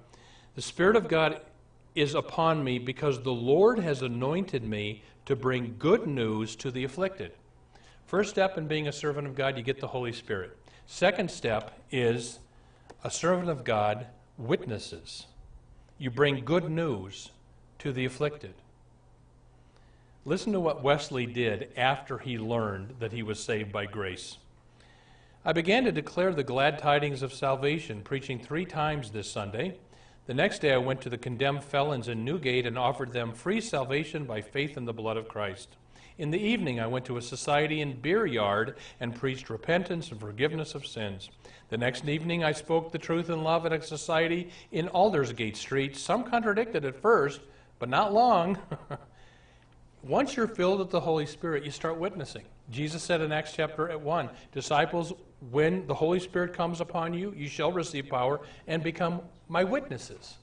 The 0.56 0.62
Spirit 0.62 0.96
of 0.96 1.08
God 1.08 1.42
is 1.96 2.14
upon 2.14 2.64
me 2.64 2.78
because 2.80 3.22
the 3.22 3.32
Lord 3.32 3.80
has 3.80 4.02
anointed 4.02 4.64
me 4.64 5.04
to 5.26 5.36
bring 5.36 5.76
good 5.80 6.08
news 6.08 6.56
to 6.58 6.72
the 6.72 6.84
afflicted. 6.84 7.32
First 8.06 8.32
step 8.32 8.58
in 8.58 8.68
being 8.68 8.88
a 8.88 8.92
servant 8.92 9.28
of 9.28 9.36
God, 9.36 9.58
you 9.58 9.64
get 9.64 9.80
the 9.80 9.88
Holy 9.88 10.12
Spirit. 10.12 10.58
Second 10.86 11.32
step 11.32 11.80
is 11.92 12.40
a 13.04 13.10
servant 13.10 13.50
of 13.50 13.64
God 13.64 14.08
witnesses. 14.38 15.28
You 15.98 16.12
bring 16.12 16.44
good 16.44 16.70
news 16.70 17.32
to 17.80 17.94
the 17.94 18.06
afflicted. 18.06 18.54
Listen 20.26 20.52
to 20.54 20.60
what 20.60 20.84
Wesley 20.84 21.26
did 21.26 21.70
after 21.78 22.18
he 22.18 22.38
learned 22.38 22.96
that 23.00 23.14
he 23.14 23.24
was 23.24 23.42
saved 23.42 23.72
by 23.72 23.86
grace. 23.86 24.38
I 25.44 25.54
began 25.54 25.86
to 25.86 25.92
declare 25.92 26.34
the 26.34 26.44
glad 26.44 26.78
tidings 26.78 27.24
of 27.24 27.34
salvation, 27.34 28.02
preaching 28.02 28.38
three 28.38 28.66
times 28.66 29.12
this 29.12 29.32
Sunday. 29.32 29.78
The 30.28 30.34
next 30.36 30.60
day 30.60 30.72
I 30.72 30.78
went 30.78 31.02
to 31.02 31.10
the 31.10 31.18
condemned 31.18 31.64
felons 31.64 32.08
in 32.08 32.24
Newgate 32.24 32.68
and 32.68 32.78
offered 32.78 33.12
them 33.12 33.34
free 33.34 33.60
salvation 33.60 34.26
by 34.26 34.42
faith 34.42 34.78
in 34.78 34.86
the 34.86 34.94
blood 34.94 35.18
of 35.18 35.28
Christ. 35.28 35.78
In 36.20 36.30
the 36.30 36.40
evening 36.40 36.80
I 36.80 36.86
went 36.86 37.06
to 37.06 37.18
a 37.18 37.22
society 37.24 37.82
in 37.82 38.00
Beer 38.00 38.28
Yard 38.28 38.76
and 39.00 39.16
preached 39.16 39.50
repentance 39.50 40.12
and 40.12 40.20
forgiveness 40.20 40.76
of 40.76 40.86
sins. 40.86 41.32
The 41.70 41.78
next 41.78 42.08
evening 42.08 42.44
I 42.44 42.52
spoke 42.52 42.92
the 42.92 43.00
truth 43.00 43.32
in 43.32 43.44
love 43.44 43.66
at 43.66 43.74
a 43.74 43.82
society 43.82 44.52
in 44.72 44.90
Aldersgate 44.90 45.58
Street. 45.58 45.98
Some 45.98 46.24
contradicted 46.24 46.86
at 46.86 47.02
first, 47.02 47.42
but 47.80 47.90
not 47.90 48.14
long. 48.14 48.60
Once 50.04 50.36
you're 50.36 50.48
filled 50.48 50.80
with 50.80 50.92
the 50.92 51.00
Holy 51.00 51.26
Spirit, 51.26 51.66
you 51.66 51.72
start 51.72 51.98
witnessing. 51.98 52.44
Jesus 52.70 53.02
said 53.02 53.22
in 53.22 53.32
Acts 53.32 53.54
chapter 53.54 53.98
1, 53.98 54.30
disciples, 54.52 55.14
when 55.50 55.88
the 55.88 55.94
Holy 55.94 56.20
Spirit 56.20 56.54
comes 56.54 56.82
upon 56.82 57.14
you, 57.14 57.34
you 57.36 57.48
shall 57.48 57.72
receive 57.72 58.08
power 58.08 58.40
and 58.68 58.84
become 58.84 59.22
my 59.52 59.66
witnesses. 59.66 60.36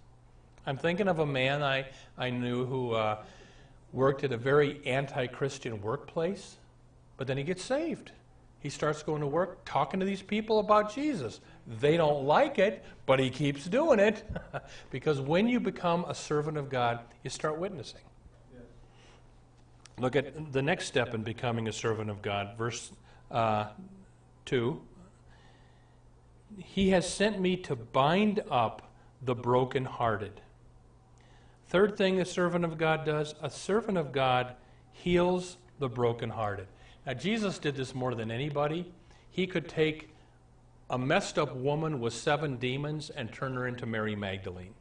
I'm 0.66 0.76
thinking 0.76 1.08
of 1.08 1.18
a 1.18 1.24
man 1.24 1.62
I, 1.62 1.86
I 2.18 2.28
knew 2.28 2.66
who 2.66 2.92
uh, 2.92 3.24
worked 3.90 4.22
at 4.22 4.32
a 4.32 4.36
very 4.36 4.82
anti 4.84 5.26
Christian 5.26 5.80
workplace, 5.80 6.58
but 7.16 7.26
then 7.26 7.38
he 7.38 7.42
gets 7.42 7.64
saved. 7.64 8.12
He 8.60 8.68
starts 8.68 9.02
going 9.02 9.22
to 9.22 9.26
work 9.26 9.64
talking 9.64 9.98
to 9.98 10.04
these 10.04 10.20
people 10.20 10.58
about 10.58 10.94
Jesus. 10.94 11.40
They 11.80 11.96
don't 11.96 12.24
like 12.24 12.58
it, 12.58 12.84
but 13.06 13.18
he 13.18 13.30
keeps 13.30 13.64
doing 13.64 13.98
it 13.98 14.28
because 14.90 15.20
when 15.22 15.48
you 15.48 15.58
become 15.58 16.04
a 16.06 16.14
servant 16.14 16.58
of 16.58 16.68
God, 16.68 17.00
you 17.24 17.30
start 17.30 17.56
witnessing. 17.56 18.02
Look 19.98 20.16
at 20.16 20.52
the 20.52 20.62
next 20.62 20.84
step 20.84 21.14
in 21.14 21.22
becoming 21.22 21.66
a 21.66 21.72
servant 21.72 22.10
of 22.10 22.20
God. 22.20 22.58
Verse 22.58 22.92
uh, 23.30 23.68
2 24.44 24.78
He 26.58 26.90
has 26.90 27.08
sent 27.08 27.40
me 27.40 27.56
to 27.56 27.74
bind 27.74 28.42
up 28.50 28.82
the 29.22 29.34
brokenhearted. 29.34 30.40
Third 31.68 31.96
thing 31.96 32.20
a 32.20 32.24
servant 32.24 32.64
of 32.64 32.78
God 32.78 33.04
does 33.04 33.34
a 33.42 33.50
servant 33.50 33.98
of 33.98 34.12
God 34.12 34.54
heals 34.92 35.58
the 35.78 35.88
brokenhearted. 35.88 36.66
Now, 37.06 37.14
Jesus 37.14 37.58
did 37.58 37.76
this 37.76 37.94
more 37.94 38.14
than 38.14 38.30
anybody. 38.30 38.90
He 39.30 39.46
could 39.46 39.68
take 39.68 40.10
a 40.90 40.98
messed 40.98 41.38
up 41.38 41.54
woman 41.54 42.00
with 42.00 42.14
seven 42.14 42.56
demons 42.56 43.10
and 43.10 43.32
turn 43.32 43.54
her 43.54 43.66
into 43.66 43.86
Mary 43.86 44.16
Magdalene. 44.16 44.74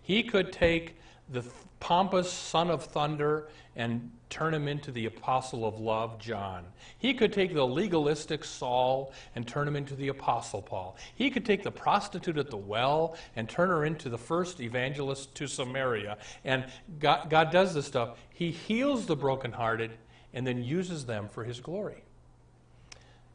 He 0.00 0.22
could 0.22 0.52
take 0.52 0.96
the 1.30 1.44
pompous 1.80 2.30
son 2.30 2.70
of 2.70 2.84
thunder 2.84 3.48
and 3.76 4.10
turn 4.30 4.54
him 4.54 4.68
into 4.68 4.90
the 4.90 5.06
apostle 5.06 5.66
of 5.66 5.78
love, 5.78 6.18
John. 6.18 6.64
He 6.98 7.14
could 7.14 7.32
take 7.32 7.54
the 7.54 7.66
legalistic 7.66 8.44
Saul 8.44 9.12
and 9.34 9.46
turn 9.46 9.68
him 9.68 9.76
into 9.76 9.94
the 9.94 10.08
apostle 10.08 10.62
Paul. 10.62 10.96
He 11.14 11.30
could 11.30 11.44
take 11.44 11.62
the 11.62 11.70
prostitute 11.70 12.38
at 12.38 12.50
the 12.50 12.56
well 12.56 13.16
and 13.36 13.48
turn 13.48 13.68
her 13.68 13.84
into 13.84 14.08
the 14.08 14.18
first 14.18 14.60
evangelist 14.60 15.34
to 15.36 15.46
Samaria. 15.46 16.18
And 16.44 16.66
God, 16.98 17.30
God 17.30 17.50
does 17.50 17.74
this 17.74 17.86
stuff. 17.86 18.18
He 18.32 18.50
heals 18.50 19.06
the 19.06 19.16
brokenhearted 19.16 19.92
and 20.32 20.46
then 20.46 20.64
uses 20.64 21.06
them 21.06 21.28
for 21.28 21.44
his 21.44 21.60
glory. 21.60 22.02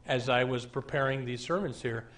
As 0.06 0.28
I 0.28 0.44
was 0.44 0.66
preparing 0.66 1.24
these 1.24 1.40
sermons 1.40 1.82
here, 1.82 2.08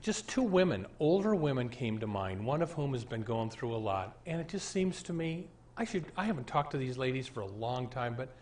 just 0.00 0.28
two 0.28 0.42
women, 0.42 0.86
older 1.00 1.34
women 1.34 1.68
came 1.68 1.98
to 1.98 2.06
mind, 2.06 2.44
one 2.44 2.62
of 2.62 2.72
whom 2.72 2.92
has 2.92 3.04
been 3.04 3.22
going 3.22 3.50
through 3.50 3.74
a 3.74 3.76
lot. 3.76 4.18
And 4.26 4.40
it 4.40 4.48
just 4.48 4.70
seems 4.70 5.02
to 5.04 5.12
me, 5.12 5.48
I 5.76 5.84
should 5.84 6.06
I 6.16 6.24
haven't 6.24 6.46
talked 6.46 6.70
to 6.72 6.78
these 6.78 6.98
ladies 6.98 7.26
for 7.26 7.40
a 7.40 7.46
long 7.46 7.88
time, 7.88 8.14
but 8.16 8.34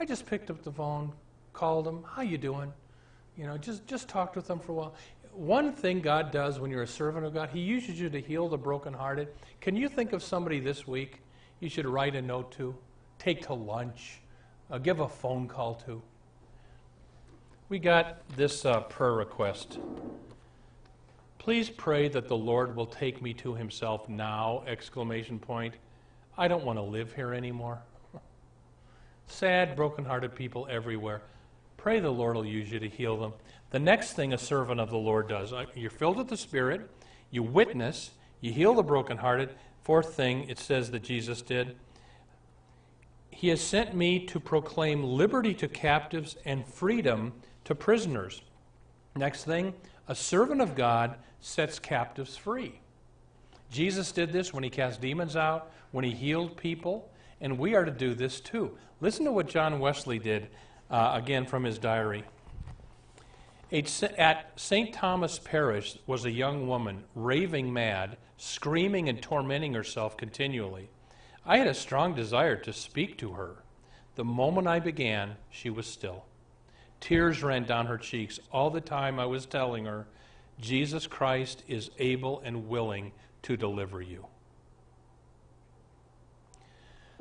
I 0.00 0.04
just 0.04 0.26
picked 0.26 0.50
up 0.50 0.62
the 0.62 0.72
phone, 0.72 1.12
called 1.52 1.86
them, 1.86 2.04
how 2.08 2.22
you 2.22 2.38
doing? 2.38 2.72
You 3.36 3.46
know, 3.46 3.56
just 3.56 3.86
just 3.86 4.08
talked 4.08 4.36
with 4.36 4.46
them 4.46 4.58
for 4.58 4.72
a 4.72 4.74
while. 4.74 4.94
One 5.32 5.72
thing 5.72 6.00
God 6.00 6.30
does 6.30 6.60
when 6.60 6.70
you're 6.70 6.82
a 6.82 6.86
servant 6.86 7.26
of 7.26 7.34
God, 7.34 7.50
He 7.50 7.60
uses 7.60 7.98
you 7.98 8.08
to 8.10 8.20
heal 8.20 8.48
the 8.48 8.58
brokenhearted. 8.58 9.28
Can 9.60 9.76
you 9.76 9.88
think 9.88 10.12
of 10.12 10.22
somebody 10.22 10.60
this 10.60 10.86
week 10.86 11.20
you 11.60 11.68
should 11.68 11.86
write 11.86 12.14
a 12.14 12.22
note 12.22 12.52
to, 12.52 12.76
take 13.18 13.42
to 13.46 13.54
lunch, 13.54 14.20
uh, 14.70 14.78
give 14.78 15.00
a 15.00 15.08
phone 15.08 15.48
call 15.48 15.74
to? 15.86 16.02
We 17.68 17.80
got 17.80 18.28
this 18.36 18.64
uh, 18.64 18.80
prayer 18.82 19.14
request 19.14 19.78
Please 21.44 21.68
pray 21.68 22.08
that 22.08 22.26
the 22.26 22.34
Lord 22.34 22.74
will 22.74 22.86
take 22.86 23.20
me 23.20 23.34
to 23.34 23.54
himself 23.54 24.08
now, 24.08 24.62
exclamation 24.66 25.38
point. 25.38 25.74
I 26.38 26.48
don't 26.48 26.64
want 26.64 26.78
to 26.78 26.82
live 26.82 27.12
here 27.12 27.34
anymore. 27.34 27.82
Sad, 29.26 29.76
broken-hearted 29.76 30.34
people 30.34 30.66
everywhere. 30.70 31.20
Pray 31.76 32.00
the 32.00 32.08
Lord 32.08 32.36
will 32.36 32.46
use 32.46 32.72
you 32.72 32.78
to 32.78 32.88
heal 32.88 33.18
them. 33.18 33.34
The 33.72 33.78
next 33.78 34.14
thing 34.14 34.32
a 34.32 34.38
servant 34.38 34.80
of 34.80 34.88
the 34.88 34.96
Lord 34.96 35.28
does, 35.28 35.52
uh, 35.52 35.66
you're 35.74 35.90
filled 35.90 36.16
with 36.16 36.28
the 36.28 36.36
Spirit, 36.38 36.90
you 37.30 37.42
witness, 37.42 38.12
you 38.40 38.50
heal 38.50 38.72
the 38.72 38.82
brokenhearted. 38.82 39.50
Fourth 39.82 40.14
thing 40.14 40.48
it 40.48 40.58
says 40.58 40.92
that 40.92 41.02
Jesus 41.02 41.42
did, 41.42 41.76
He 43.28 43.48
has 43.48 43.60
sent 43.60 43.94
me 43.94 44.24
to 44.28 44.40
proclaim 44.40 45.04
liberty 45.04 45.52
to 45.52 45.68
captives 45.68 46.36
and 46.46 46.66
freedom 46.66 47.34
to 47.64 47.74
prisoners. 47.74 48.40
Next 49.14 49.44
thing, 49.44 49.74
a 50.08 50.14
servant 50.14 50.60
of 50.60 50.74
God 50.74 51.16
sets 51.40 51.78
captives 51.78 52.36
free. 52.36 52.80
Jesus 53.70 54.12
did 54.12 54.32
this 54.32 54.52
when 54.52 54.64
he 54.64 54.70
cast 54.70 55.00
demons 55.00 55.36
out, 55.36 55.70
when 55.92 56.04
he 56.04 56.12
healed 56.12 56.56
people, 56.56 57.10
and 57.40 57.58
we 57.58 57.74
are 57.74 57.84
to 57.84 57.90
do 57.90 58.14
this 58.14 58.40
too. 58.40 58.76
Listen 59.00 59.24
to 59.24 59.32
what 59.32 59.48
John 59.48 59.78
Wesley 59.78 60.18
did, 60.18 60.48
uh, 60.90 61.12
again 61.14 61.46
from 61.46 61.64
his 61.64 61.78
diary. 61.78 62.24
At 63.72 64.52
St. 64.56 64.94
Thomas 64.94 65.38
Parish 65.38 65.98
was 66.06 66.24
a 66.24 66.30
young 66.30 66.68
woman, 66.68 67.04
raving 67.14 67.72
mad, 67.72 68.16
screaming 68.36 69.08
and 69.08 69.20
tormenting 69.20 69.74
herself 69.74 70.16
continually. 70.16 70.88
I 71.44 71.58
had 71.58 71.66
a 71.66 71.74
strong 71.74 72.14
desire 72.14 72.56
to 72.56 72.72
speak 72.72 73.18
to 73.18 73.32
her. 73.32 73.56
The 74.14 74.24
moment 74.24 74.68
I 74.68 74.78
began, 74.78 75.36
she 75.50 75.70
was 75.70 75.86
still. 75.86 76.24
Tears 77.04 77.42
ran 77.42 77.64
down 77.64 77.84
her 77.84 77.98
cheeks 77.98 78.40
all 78.50 78.70
the 78.70 78.80
time 78.80 79.20
I 79.20 79.26
was 79.26 79.44
telling 79.44 79.84
her, 79.84 80.06
Jesus 80.58 81.06
Christ 81.06 81.62
is 81.68 81.90
able 81.98 82.40
and 82.40 82.66
willing 82.66 83.12
to 83.42 83.58
deliver 83.58 84.00
you. 84.00 84.24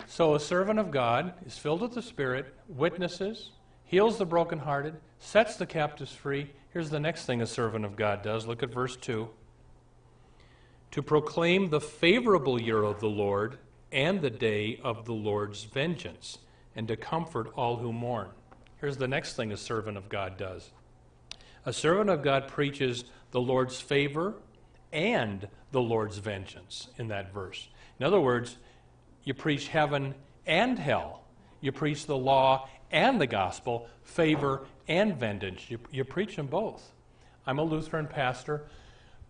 So, 0.08 0.36
a 0.36 0.40
servant 0.40 0.80
of 0.80 0.90
God 0.90 1.34
is 1.46 1.58
filled 1.58 1.82
with 1.82 1.94
the 1.94 2.02
Spirit, 2.02 2.56
witnesses, 2.70 3.52
heals 3.84 4.18
the 4.18 4.26
brokenhearted, 4.26 4.96
sets 5.20 5.58
the 5.58 5.66
captives 5.66 6.14
free. 6.14 6.50
Here's 6.70 6.90
the 6.90 7.02
next 7.02 7.26
thing 7.26 7.42
a 7.42 7.46
servant 7.46 7.84
of 7.84 7.98
God 7.98 8.22
does. 8.22 8.48
Look 8.48 8.64
at 8.64 8.74
verse 8.74 8.96
2. 8.96 9.28
To 10.92 11.02
proclaim 11.02 11.72
the 11.72 11.82
favorable 11.82 12.62
year 12.62 12.84
of 12.84 13.02
the 13.02 13.10
Lord 13.10 13.58
and 13.92 14.22
the 14.22 14.30
day 14.30 14.80
of 14.82 15.04
the 15.04 15.12
Lord's 15.12 15.66
vengeance, 15.66 16.38
and 16.74 16.88
to 16.88 16.96
comfort 16.96 17.52
all 17.58 17.76
who 17.76 17.92
mourn. 17.92 18.30
Here's 18.84 18.98
the 18.98 19.08
next 19.08 19.38
thing 19.38 19.54
a 19.54 19.56
servant 19.56 19.96
of 19.96 20.10
God 20.10 20.36
does 20.36 20.70
a 21.66 21.72
servant 21.72 22.10
of 22.10 22.22
God 22.22 22.50
preaches 22.50 23.06
the 23.32 23.40
Lord's 23.40 23.80
favor 23.80 24.34
and 24.92 25.48
the 25.72 25.80
Lord's 25.80 26.18
vengeance 26.18 26.90
in 26.98 27.08
that 27.08 27.34
verse. 27.34 27.70
In 27.98 28.06
other 28.06 28.20
words, 28.20 28.58
you 29.24 29.34
preach 29.34 29.70
heaven 29.70 30.16
and 30.46 30.78
hell. 30.78 31.24
You 31.62 31.72
preach 31.72 32.08
the 32.08 32.18
law 32.18 32.68
and 32.92 33.22
the 33.22 33.26
gospel, 33.26 33.88
favor 34.04 34.66
and 34.90 35.16
vengeance. 35.16 35.72
You, 35.72 35.80
you 35.90 36.04
preach 36.04 36.36
them 36.36 36.48
both. 36.48 36.92
I'm 37.48 37.60
a 37.60 37.64
Lutheran 37.64 38.08
pastor. 38.08 38.66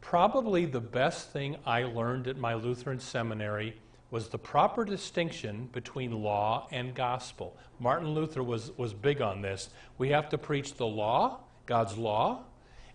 Probably 0.01 0.65
the 0.65 0.81
best 0.81 1.29
thing 1.29 1.57
I 1.63 1.83
learned 1.83 2.27
at 2.27 2.37
my 2.37 2.55
Lutheran 2.55 2.99
seminary 2.99 3.79
was 4.13 4.27
the 4.27 4.37
proper 4.37 4.85
distinction 4.85 5.67
between 5.71 6.21
law 6.21 6.67
and 6.69 6.93
gospel. 6.93 7.57
Martin 7.79 8.13
Luther 8.13 8.43
was, 8.43 8.71
was 8.77 8.93
big 8.93 9.23
on 9.23 9.41
this. 9.41 9.69
We 9.97 10.09
have 10.09 10.29
to 10.29 10.37
preach 10.37 10.75
the 10.75 10.85
law, 10.85 11.39
God's 11.65 11.97
law, 11.97 12.43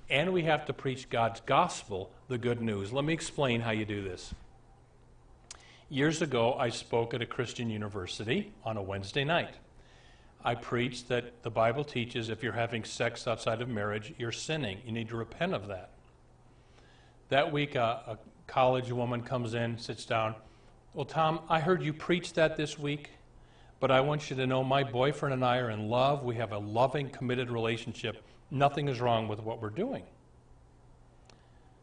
and 0.09 0.33
we 0.33 0.45
have 0.45 0.65
to 0.67 0.73
preach 0.73 1.11
God's 1.11 1.41
gospel, 1.41 2.13
the 2.29 2.39
good 2.39 2.63
news. 2.63 2.93
Let 2.93 3.05
me 3.05 3.13
explain 3.13 3.63
how 3.63 3.73
you 3.73 3.85
do 3.85 4.01
this. 4.01 4.33
Years 5.91 6.23
ago, 6.23 6.55
I 6.55 6.69
spoke 6.69 7.13
at 7.15 7.21
a 7.21 7.27
Christian 7.27 7.69
university 7.69 8.53
on 8.65 8.77
a 8.77 8.83
Wednesday 8.83 9.25
night. 9.25 9.57
I 10.45 10.55
preached 10.55 11.09
that 11.09 11.43
the 11.43 11.51
Bible 11.51 11.83
teaches 11.83 12.29
if 12.29 12.45
you're 12.45 12.53
having 12.53 12.85
sex 12.85 13.27
outside 13.27 13.61
of 13.61 13.69
marriage, 13.69 14.15
you're 14.19 14.31
sinning. 14.31 14.79
You 14.87 14.93
need 14.93 15.09
to 15.09 15.17
repent 15.17 15.53
of 15.53 15.67
that. 15.67 15.91
That 17.29 17.51
week, 17.51 17.75
a, 17.75 18.03
a 18.07 18.19
college 18.47 18.93
woman 18.93 19.23
comes 19.23 19.55
in, 19.55 19.79
sits 19.79 20.05
down, 20.05 20.37
well, 20.99 21.05
Tom, 21.05 21.39
I 21.49 21.61
heard 21.61 21.81
you 21.81 21.93
preach 21.93 22.33
that 22.33 22.57
this 22.57 22.77
week, 22.77 23.11
but 23.79 23.93
I 23.93 24.01
want 24.01 24.31
you 24.31 24.35
to 24.35 24.49
know 24.49 24.65
my 24.65 24.83
boyfriend 24.83 25.33
and 25.33 25.45
I 25.45 25.59
are 25.59 25.71
in 25.71 25.89
love. 25.89 26.25
We 26.25 26.35
have 26.35 26.51
a 26.51 26.59
loving, 26.59 27.09
committed 27.09 27.53
relationship. 27.53 28.21
Nothing 28.51 28.89
is 28.89 29.01
wrong 29.01 29.29
with 29.29 29.39
what 29.39 29.63
we're 29.63 29.71
doing. 29.71 30.03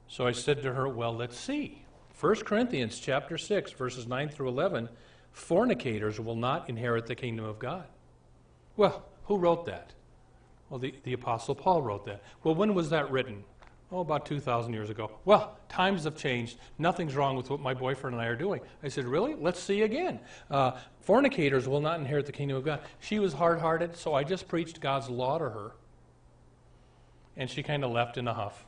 So 0.10 0.28
I 0.28 0.34
said 0.34 0.62
to 0.64 0.74
her, 0.74 0.90
Well, 0.90 1.16
let's 1.16 1.40
see. 1.40 1.86
1 2.20 2.36
Corinthians 2.42 3.00
chapter 3.00 3.38
6, 3.38 3.72
verses 3.72 4.06
9 4.06 4.28
through 4.28 4.50
11. 4.50 4.90
fornicators 5.32 6.20
will 6.20 6.36
not 6.36 6.68
inherit 6.68 7.06
the 7.06 7.16
kingdom 7.16 7.46
of 7.46 7.58
God. 7.58 7.86
Well, 8.76 9.06
who 9.28 9.38
wrote 9.38 9.66
that? 9.68 9.94
Well, 10.70 10.82
the, 10.82 10.94
the 11.04 11.14
Apostle 11.14 11.56
Paul 11.56 11.82
wrote 11.84 12.06
that. 12.06 12.22
Well, 12.44 12.56
when 12.56 12.74
was 12.74 12.90
that 12.90 13.10
written? 13.10 13.46
Oh, 13.96 14.02
about 14.02 14.26
2,000 14.26 14.74
years 14.74 14.90
ago. 14.90 15.10
Well, 15.24 15.58
times 15.70 16.04
have 16.04 16.18
changed. 16.18 16.58
Nothing's 16.78 17.16
wrong 17.16 17.38
with 17.38 17.50
what 17.50 17.62
my 17.62 17.74
boyfriend 17.74 18.14
and 18.14 18.22
I 18.22 18.26
are 18.26 18.36
doing. 18.36 18.60
I 18.84 18.90
said, 18.90 19.06
Really? 19.06 19.36
Let's 19.36 19.58
see 19.58 19.84
again. 19.84 20.20
Uh, 20.52 20.72
fornicators 21.00 21.66
will 21.66 21.80
not 21.80 22.02
inherit 22.02 22.26
the 22.26 22.34
kingdom 22.34 22.58
of 22.58 22.66
God. 22.66 22.82
She 23.00 23.20
was 23.20 23.32
hard 23.32 23.58
hearted, 23.58 23.96
so 23.96 24.14
I 24.14 24.26
just 24.26 24.50
preached 24.50 24.82
God's 24.82 25.10
law 25.10 25.38
to 25.38 25.46
her. 25.46 25.72
And 27.38 27.50
she 27.50 27.64
kind 27.64 27.86
of 27.86 27.92
left 27.92 28.18
in 28.18 28.28
a 28.28 28.34
huff. 28.34 28.66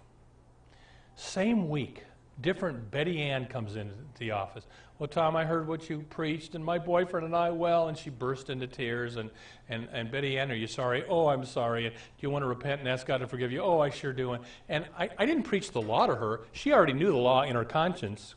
Same 1.18 1.68
week, 1.68 2.06
different 2.42 2.92
Betty 2.92 3.22
Ann 3.22 3.46
comes 3.46 3.76
into 3.76 3.94
the 4.20 4.32
office. 4.32 4.66
Well, 5.00 5.08
Tom, 5.08 5.36
I 5.36 5.46
heard 5.46 5.68
what 5.68 5.90
you 5.90 6.00
preached, 6.10 6.56
and 6.56 6.66
my 6.66 6.80
boyfriend 6.80 7.26
and 7.26 7.36
I, 7.36 7.52
well, 7.52 7.88
and 7.88 7.96
she 7.96 8.10
burst 8.10 8.50
into 8.50 8.66
tears. 8.66 9.16
And, 9.16 9.30
and, 9.70 9.88
and 9.92 10.10
Betty 10.10 10.40
Ann, 10.40 10.52
are 10.52 10.56
you 10.56 10.66
sorry? 10.66 11.04
Oh, 11.08 11.28
I'm 11.28 11.46
sorry. 11.46 11.86
And 11.86 11.96
do 11.96 12.02
you 12.22 12.32
want 12.32 12.44
to 12.44 12.48
repent 12.48 12.80
and 12.80 12.90
ask 12.90 13.06
God 13.06 13.20
to 13.20 13.28
forgive 13.28 13.52
you? 13.52 13.62
Oh, 13.62 13.80
I 13.80 13.92
sure 13.92 14.12
do. 14.12 14.38
And, 14.70 14.86
I, 14.98 15.10
I 15.18 15.26
didn't 15.26 15.44
preach 15.44 15.72
the 15.72 15.82
law 15.82 16.08
to 16.08 16.16
her. 16.16 16.42
She 16.52 16.74
already 16.74 16.94
knew 16.94 17.12
the 17.12 17.18
law 17.18 17.44
in 17.44 17.56
her 17.56 17.66
conscience. 17.66 18.34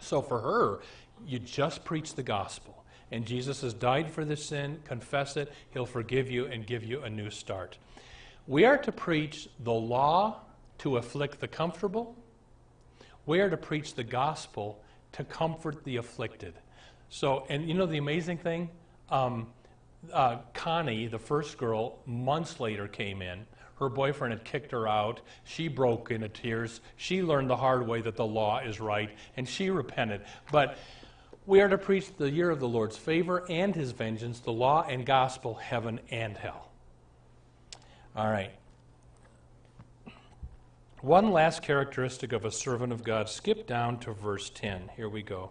So 0.00 0.22
for 0.22 0.40
her, 0.40 0.80
you 1.26 1.38
just 1.38 1.84
preach 1.84 2.14
the 2.14 2.22
gospel. 2.22 2.84
And 3.10 3.26
Jesus 3.26 3.60
has 3.62 3.74
died 3.74 4.10
for 4.10 4.24
this 4.24 4.46
sin. 4.46 4.80
Confess 4.84 5.36
it. 5.36 5.52
He'll 5.70 5.86
forgive 5.86 6.30
you 6.30 6.46
and 6.46 6.66
give 6.66 6.84
you 6.84 7.02
a 7.02 7.10
new 7.10 7.30
start. 7.30 7.76
We 8.46 8.64
are 8.64 8.78
to 8.78 8.92
preach 8.92 9.48
the 9.60 9.72
law 9.72 10.40
to 10.78 10.96
afflict 10.96 11.40
the 11.40 11.48
comfortable. 11.48 12.16
We 13.28 13.40
are 13.40 13.50
to 13.50 13.58
preach 13.58 13.92
the 13.92 14.04
gospel 14.04 14.82
to 15.12 15.22
comfort 15.22 15.84
the 15.84 15.96
afflicted. 15.96 16.54
So, 17.10 17.44
and 17.50 17.68
you 17.68 17.74
know 17.74 17.84
the 17.84 17.98
amazing 17.98 18.38
thing? 18.38 18.70
Um, 19.10 19.48
uh, 20.10 20.38
Connie, 20.54 21.08
the 21.08 21.18
first 21.18 21.58
girl, 21.58 21.98
months 22.06 22.58
later 22.58 22.88
came 22.88 23.20
in. 23.20 23.44
Her 23.80 23.90
boyfriend 23.90 24.32
had 24.32 24.46
kicked 24.46 24.72
her 24.72 24.88
out. 24.88 25.20
She 25.44 25.68
broke 25.68 26.10
into 26.10 26.30
tears. 26.30 26.80
She 26.96 27.22
learned 27.22 27.50
the 27.50 27.56
hard 27.56 27.86
way 27.86 28.00
that 28.00 28.16
the 28.16 28.24
law 28.24 28.60
is 28.60 28.80
right, 28.80 29.10
and 29.36 29.46
she 29.46 29.68
repented. 29.68 30.22
But 30.50 30.78
we 31.44 31.60
are 31.60 31.68
to 31.68 31.76
preach 31.76 32.16
the 32.16 32.30
year 32.30 32.48
of 32.48 32.60
the 32.60 32.68
Lord's 32.68 32.96
favor 32.96 33.44
and 33.50 33.74
his 33.74 33.92
vengeance, 33.92 34.40
the 34.40 34.52
law 34.52 34.86
and 34.88 35.04
gospel, 35.04 35.52
heaven 35.52 36.00
and 36.10 36.34
hell. 36.34 36.70
All 38.16 38.30
right. 38.30 38.57
One 41.02 41.30
last 41.30 41.62
characteristic 41.62 42.32
of 42.32 42.44
a 42.44 42.50
servant 42.50 42.92
of 42.92 43.04
God. 43.04 43.28
Skip 43.28 43.68
down 43.68 44.00
to 44.00 44.12
verse 44.12 44.50
10. 44.50 44.90
Here 44.96 45.08
we 45.08 45.22
go. 45.22 45.50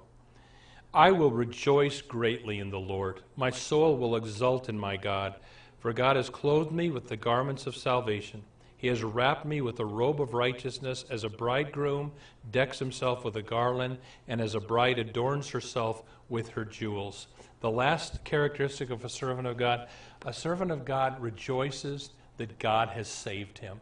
I 0.94 1.12
will 1.12 1.32
rejoice 1.32 2.02
greatly 2.02 2.60
in 2.60 2.70
the 2.70 2.82
Lord. 2.82 3.22
My 3.38 3.50
soul 3.50 3.96
will 3.96 4.18
exult 4.18 4.68
in 4.68 4.78
my 4.78 4.98
God, 4.98 5.36
for 5.80 5.94
God 5.94 6.18
has 6.18 6.30
clothed 6.30 6.74
me 6.74 6.90
with 6.90 7.08
the 7.08 7.16
garments 7.16 7.66
of 7.66 7.78
salvation. 7.78 8.44
He 8.76 8.88
has 8.90 9.06
wrapped 9.06 9.46
me 9.46 9.62
with 9.62 9.80
a 9.80 9.86
robe 9.86 10.20
of 10.20 10.34
righteousness, 10.34 11.06
as 11.10 11.24
a 11.24 11.30
bridegroom 11.30 12.12
decks 12.52 12.80
himself 12.80 13.24
with 13.24 13.38
a 13.38 13.42
garland, 13.42 14.00
and 14.28 14.42
as 14.42 14.54
a 14.54 14.60
bride 14.60 15.00
adorns 15.00 15.52
herself 15.52 16.04
with 16.28 16.50
her 16.50 16.66
jewels. 16.66 17.28
The 17.62 17.72
last 17.72 18.22
characteristic 18.26 18.90
of 18.90 19.06
a 19.06 19.10
servant 19.10 19.48
of 19.48 19.56
God 19.56 19.88
a 20.26 20.34
servant 20.34 20.72
of 20.72 20.84
God 20.84 21.22
rejoices 21.22 22.10
that 22.36 22.60
God 22.60 22.90
has 22.90 23.08
saved 23.08 23.60
him 23.60 23.80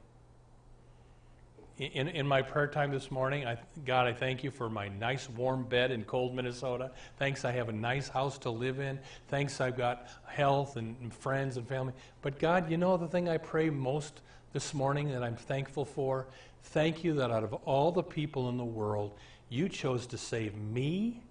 in, 1.77 2.07
in 2.07 2.25
my 2.25 2.41
prayer 2.41 2.67
time 2.67 2.91
this 2.91 3.11
morning, 3.11 3.45
I, 3.45 3.57
God, 3.85 4.07
I 4.07 4.13
thank 4.13 4.43
you 4.43 4.51
for 4.51 4.69
my 4.69 4.87
nice 4.87 5.29
warm 5.29 5.65
bed 5.65 5.91
in 5.91 6.05
cold 6.05 6.33
Minnesota. 6.33 6.91
Thanks, 7.17 7.43
I 7.43 7.51
have 7.51 7.67
a 7.67 7.73
nice 7.73 8.07
house 8.07 8.37
to 8.39 8.49
live 8.49 8.79
in. 8.79 8.97
Thanks, 9.27 9.59
I've 9.59 9.75
got 9.75 10.07
health 10.25 10.77
and, 10.77 10.95
and 11.01 11.13
friends 11.13 11.57
and 11.57 11.67
family. 11.67 11.93
But 12.21 12.39
God, 12.39 12.71
you 12.71 12.77
know 12.77 12.95
the 12.95 13.07
thing 13.07 13.27
I 13.27 13.37
pray 13.37 13.69
most 13.69 14.21
this 14.53 14.73
morning 14.73 15.09
that 15.09 15.21
I'm 15.21 15.35
thankful 15.35 15.83
for? 15.83 16.27
Thank 16.63 17.03
you 17.03 17.13
that 17.15 17.29
out 17.29 17.43
of 17.43 17.53
all 17.65 17.91
the 17.91 18.03
people 18.03 18.47
in 18.47 18.57
the 18.57 18.63
world, 18.63 19.17
you 19.49 19.67
chose 19.67 20.07
to 20.07 20.17
save 20.17 20.55
me 20.55 21.21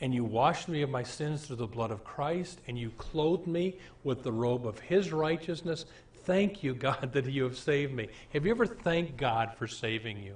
and 0.00 0.14
you 0.14 0.24
washed 0.24 0.68
me 0.68 0.82
of 0.82 0.90
my 0.90 1.02
sins 1.02 1.46
through 1.46 1.56
the 1.56 1.66
blood 1.66 1.90
of 1.90 2.04
Christ, 2.04 2.60
and 2.68 2.78
you 2.78 2.90
clothed 2.98 3.46
me 3.46 3.78
with 4.04 4.22
the 4.22 4.32
robe 4.32 4.66
of 4.66 4.78
his 4.78 5.10
righteousness. 5.10 5.86
Thank 6.26 6.64
you, 6.64 6.74
God, 6.74 7.12
that 7.12 7.24
you 7.26 7.44
have 7.44 7.56
saved 7.56 7.94
me. 7.94 8.08
Have 8.32 8.44
you 8.44 8.50
ever 8.50 8.66
thanked 8.66 9.16
God 9.16 9.54
for 9.56 9.68
saving 9.68 10.20
you? 10.20 10.34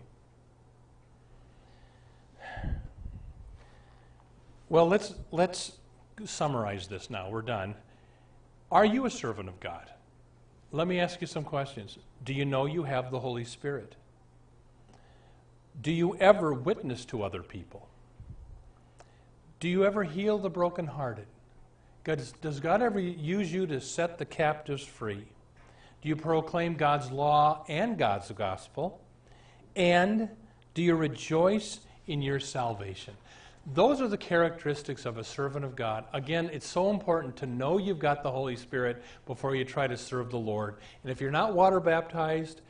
Well, 4.68 4.86
let's, 4.86 5.14
let's 5.32 5.72
summarize 6.24 6.86
this 6.86 7.10
now. 7.10 7.28
We're 7.28 7.42
done. 7.42 7.74
Are 8.70 8.84
you 8.84 9.04
a 9.06 9.10
servant 9.10 9.48
of 9.48 9.58
God? 9.58 9.90
Let 10.70 10.86
me 10.86 11.00
ask 11.00 11.20
you 11.20 11.26
some 11.26 11.42
questions. 11.42 11.98
Do 12.24 12.34
you 12.34 12.44
know 12.44 12.66
you 12.66 12.84
have 12.84 13.10
the 13.10 13.18
Holy 13.18 13.44
Spirit? 13.44 13.96
Do 15.82 15.90
you 15.90 16.16
ever 16.18 16.52
witness 16.52 17.04
to 17.06 17.24
other 17.24 17.42
people? 17.42 17.88
Do 19.58 19.68
you 19.68 19.84
ever 19.84 20.04
heal 20.04 20.38
the 20.38 20.50
brokenhearted? 20.50 21.26
God, 22.04 22.22
does 22.40 22.60
God 22.60 22.80
ever 22.80 23.00
use 23.00 23.52
you 23.52 23.66
to 23.66 23.80
set 23.80 24.18
the 24.18 24.24
captives 24.24 24.84
free? 24.84 25.26
Do 26.02 26.08
you 26.08 26.16
proclaim 26.16 26.74
God's 26.74 27.10
law 27.10 27.64
and 27.68 27.98
God's 27.98 28.30
gospel? 28.30 29.00
And 29.76 30.28
do 30.74 30.82
you 30.82 30.94
rejoice 30.94 31.80
in 32.06 32.22
your 32.22 32.40
salvation? 32.40 33.14
Those 33.74 34.00
are 34.00 34.08
the 34.08 34.16
characteristics 34.16 35.04
of 35.04 35.18
a 35.18 35.24
servant 35.24 35.64
of 35.64 35.76
God. 35.76 36.04
Again, 36.12 36.50
it's 36.52 36.66
so 36.66 36.90
important 36.90 37.36
to 37.36 37.46
know 37.46 37.78
you've 37.78 37.98
got 37.98 38.22
the 38.22 38.30
Holy 38.30 38.56
Spirit 38.56 39.02
before 39.26 39.54
you 39.54 39.64
try 39.64 39.86
to 39.86 39.96
serve 39.96 40.30
the 40.30 40.38
Lord. 40.38 40.76
And 41.02 41.12
if 41.12 41.20
you're 41.20 41.30
not 41.30 41.54
water 41.54 41.78
baptized, 41.78 42.62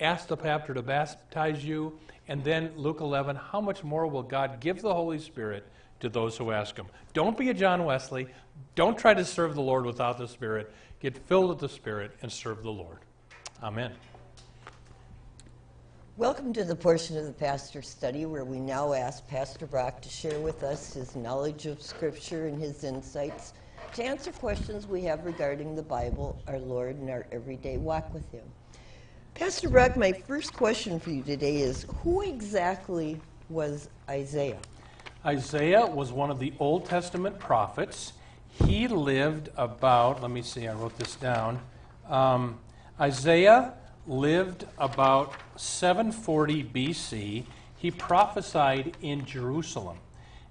ask 0.00 0.26
the 0.26 0.36
pastor 0.36 0.74
to 0.74 0.82
baptize 0.82 1.64
you. 1.64 1.98
And 2.28 2.42
then, 2.42 2.72
Luke 2.76 3.00
11, 3.00 3.36
how 3.36 3.60
much 3.60 3.84
more 3.84 4.06
will 4.06 4.22
God 4.22 4.60
give 4.60 4.80
the 4.80 4.94
Holy 4.94 5.18
Spirit 5.18 5.66
to 6.00 6.08
those 6.08 6.36
who 6.36 6.50
ask 6.50 6.76
Him? 6.76 6.86
Don't 7.12 7.36
be 7.36 7.50
a 7.50 7.54
John 7.54 7.84
Wesley. 7.84 8.26
Don't 8.74 8.98
try 8.98 9.12
to 9.12 9.24
serve 9.24 9.54
the 9.54 9.62
Lord 9.62 9.84
without 9.84 10.18
the 10.18 10.28
Spirit. 10.28 10.72
Get 11.02 11.18
filled 11.18 11.48
with 11.48 11.58
the 11.58 11.68
Spirit 11.68 12.12
and 12.22 12.30
serve 12.30 12.62
the 12.62 12.70
Lord. 12.70 12.98
Amen. 13.60 13.90
Welcome 16.16 16.52
to 16.52 16.62
the 16.62 16.76
portion 16.76 17.18
of 17.18 17.24
the 17.24 17.32
pastor 17.32 17.82
study 17.82 18.24
where 18.24 18.44
we 18.44 18.60
now 18.60 18.92
ask 18.92 19.26
Pastor 19.26 19.66
Brock 19.66 20.00
to 20.02 20.08
share 20.08 20.38
with 20.38 20.62
us 20.62 20.94
his 20.94 21.16
knowledge 21.16 21.66
of 21.66 21.82
Scripture 21.82 22.46
and 22.46 22.62
his 22.62 22.84
insights 22.84 23.52
to 23.94 24.04
answer 24.04 24.30
questions 24.30 24.86
we 24.86 25.02
have 25.02 25.24
regarding 25.24 25.74
the 25.74 25.82
Bible, 25.82 26.40
our 26.46 26.60
Lord, 26.60 26.94
and 26.94 27.10
our 27.10 27.26
everyday 27.32 27.78
walk 27.78 28.14
with 28.14 28.30
Him. 28.30 28.44
Pastor 29.34 29.68
Brock, 29.68 29.96
my 29.96 30.12
first 30.12 30.52
question 30.52 31.00
for 31.00 31.10
you 31.10 31.24
today 31.24 31.56
is 31.56 31.84
Who 32.04 32.22
exactly 32.22 33.20
was 33.48 33.88
Isaiah? 34.08 34.60
Isaiah 35.26 35.84
was 35.84 36.12
one 36.12 36.30
of 36.30 36.38
the 36.38 36.52
Old 36.60 36.84
Testament 36.86 37.40
prophets. 37.40 38.12
He 38.66 38.88
lived 38.88 39.48
about, 39.56 40.22
let 40.22 40.30
me 40.30 40.42
see, 40.42 40.68
I 40.68 40.74
wrote 40.74 40.96
this 40.98 41.16
down. 41.16 41.60
Um, 42.08 42.58
Isaiah 43.00 43.74
lived 44.06 44.66
about 44.78 45.34
740 45.56 46.64
BC. 46.64 47.44
He 47.76 47.90
prophesied 47.90 48.96
in 49.00 49.24
Jerusalem. 49.24 49.98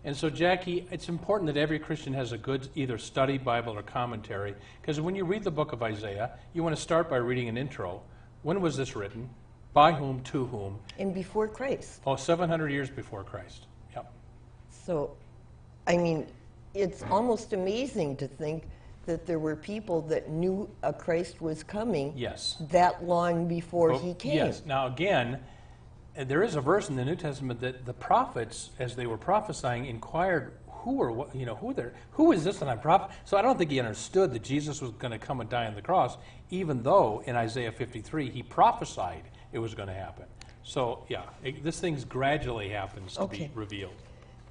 And 0.04 0.18
so, 0.18 0.30
Jackie, 0.30 0.88
it's 0.90 1.10
important 1.10 1.54
that 1.54 1.60
every 1.60 1.78
Christian 1.78 2.14
has 2.14 2.32
a 2.32 2.38
good 2.38 2.68
either 2.74 2.98
study 2.98 3.38
Bible 3.38 3.78
or 3.78 3.84
commentary, 3.84 4.56
because 4.82 5.00
when 5.00 5.16
you 5.16 5.26
read 5.26 5.44
the 5.44 5.52
book 5.52 5.74
of 5.74 5.84
Isaiah, 5.84 6.32
you 6.54 6.64
want 6.64 6.76
to 6.76 6.82
start 6.82 7.08
by 7.08 7.18
reading 7.18 7.50
an 7.50 7.58
intro. 7.58 8.02
When 8.42 8.62
was 8.62 8.76
this 8.76 8.96
written? 8.96 9.30
By 9.74 9.92
whom? 9.92 10.22
To 10.24 10.46
whom? 10.48 10.80
And 10.98 11.14
before 11.14 11.48
Christ. 11.48 12.02
Oh, 12.06 12.16
700 12.16 12.70
years 12.70 12.90
before 12.90 13.24
Christ. 13.24 13.68
Yep. 13.94 14.12
So, 14.72 15.16
I 15.86 15.98
mean, 15.98 16.26
it's 16.74 17.04
almost 17.04 17.54
amazing 17.54 18.18
to 18.18 18.28
think 18.28 18.64
that 19.06 19.26
there 19.26 19.40
were 19.40 19.56
people 19.56 20.02
that 20.04 20.30
knew 20.30 20.70
a 20.84 20.94
Christ 20.94 21.42
was 21.42 21.64
coming 21.64 22.14
yes. 22.16 22.58
that 22.70 23.04
long 23.04 23.48
before 23.48 23.94
he 23.94 24.14
came. 24.14 24.36
Yes. 24.36 24.62
Now, 24.66 24.88
again, 24.88 25.40
there 26.16 26.44
is 26.44 26.56
a 26.56 26.62
verse 26.62 26.90
in 26.90 26.96
the 26.96 27.06
New 27.06 27.16
Testament 27.16 27.60
that 27.62 27.86
the 27.86 27.94
prophets, 27.94 28.70
as 28.80 28.96
they 28.96 29.08
were 29.08 29.18
prophesying, 29.18 29.86
inquired 29.86 30.54
who 30.68 31.12
what, 31.12 31.36
you 31.36 31.46
know, 31.46 31.56
who 31.56 31.74
there, 31.74 31.94
who 32.12 32.32
is 32.32 32.44
this 32.44 32.58
that 32.60 32.68
I'm 32.68 32.80
prophet? 32.80 33.16
So 33.26 33.38
I 33.38 33.42
don't 33.42 33.58
think 33.58 33.70
he 33.70 33.80
understood 33.80 34.34
that 34.34 34.44
Jesus 34.44 34.82
was 34.82 34.92
going 34.92 35.12
to 35.12 35.20
come 35.20 35.40
and 35.40 35.50
die 35.50 35.68
on 35.68 35.76
the 35.76 35.82
cross, 35.82 36.18
even 36.50 36.82
though 36.82 37.24
in 37.26 37.36
Isaiah 37.36 37.72
53 37.72 38.30
he 38.30 38.44
prophesied 38.44 39.24
it 39.52 39.60
was 39.60 39.76
going 39.76 39.90
to 39.90 39.94
happen. 39.94 40.26
So 40.64 41.06
yeah, 41.08 41.24
it, 41.44 41.64
this 41.64 41.80
thing 41.80 41.98
gradually 42.08 42.70
happens 42.70 43.16
to 43.16 43.22
Okay. 43.22 43.48
be 43.48 43.52
revealed. 43.54 43.94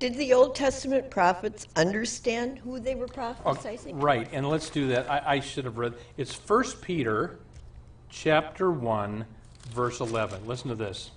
Did 0.00 0.14
the 0.14 0.32
Old 0.32 0.54
Testament 0.54 1.10
prophets 1.10 1.66
understand 1.76 2.58
who 2.58 2.80
they 2.80 2.94
were 2.94 3.06
prophesying? 3.06 3.96
Uh, 3.96 3.98
right, 3.98 4.26
and 4.32 4.48
let's 4.48 4.70
do 4.70 4.88
that. 4.88 5.10
I, 5.10 5.34
I 5.34 5.40
should 5.40 5.66
have 5.66 5.76
read. 5.76 5.92
It's 6.16 6.34
1 6.34 6.64
Peter 6.80 7.38
chapter 8.08 8.70
1, 8.70 9.26
verse 9.72 10.00
11. 10.00 10.46
Listen 10.46 10.70
to 10.70 10.74
this. 10.74 11.10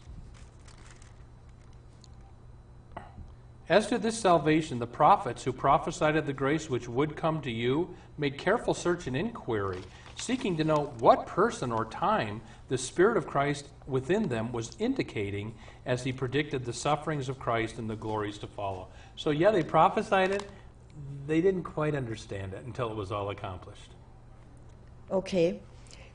As 3.70 3.88
to 3.88 3.98
this 3.98 4.20
salvation, 4.20 4.80
the 4.80 4.86
prophets 4.86 5.46
who 5.46 5.54
prophesied 5.54 6.18
of 6.18 6.26
the 6.26 6.34
grace 6.34 6.70
which 6.70 6.90
would 6.90 7.16
come 7.16 7.40
to 7.42 7.52
you 7.52 7.96
made 8.18 8.38
careful 8.38 8.74
search 8.74 9.08
and 9.08 9.16
inquiry, 9.16 9.80
seeking 10.18 10.58
to 10.58 10.66
know 10.66 10.94
what 11.00 11.26
person 11.26 11.72
or 11.72 11.86
time 11.86 12.42
the 12.68 12.78
Spirit 12.78 13.16
of 13.16 13.28
Christ 13.28 13.70
within 13.88 14.28
them 14.28 14.52
was 14.52 14.76
indicating 14.78 15.56
as 15.86 16.04
he 16.04 16.14
predicted 16.14 16.66
the 16.66 16.74
sufferings 16.74 17.30
of 17.30 17.40
Christ 17.40 17.78
and 17.78 17.90
the 17.90 17.96
glories 17.96 18.38
to 18.40 18.48
follow. 18.48 18.88
So, 19.16 19.32
yeah, 19.32 19.52
they 19.52 19.64
prophesied 19.64 20.32
it. 20.32 20.48
They 21.28 21.42
didn't 21.42 21.64
quite 21.64 21.96
understand 21.96 22.54
it 22.54 22.64
until 22.66 22.90
it 22.90 22.96
was 22.96 23.12
all 23.12 23.30
accomplished. 23.30 23.92
Okay. 25.12 25.60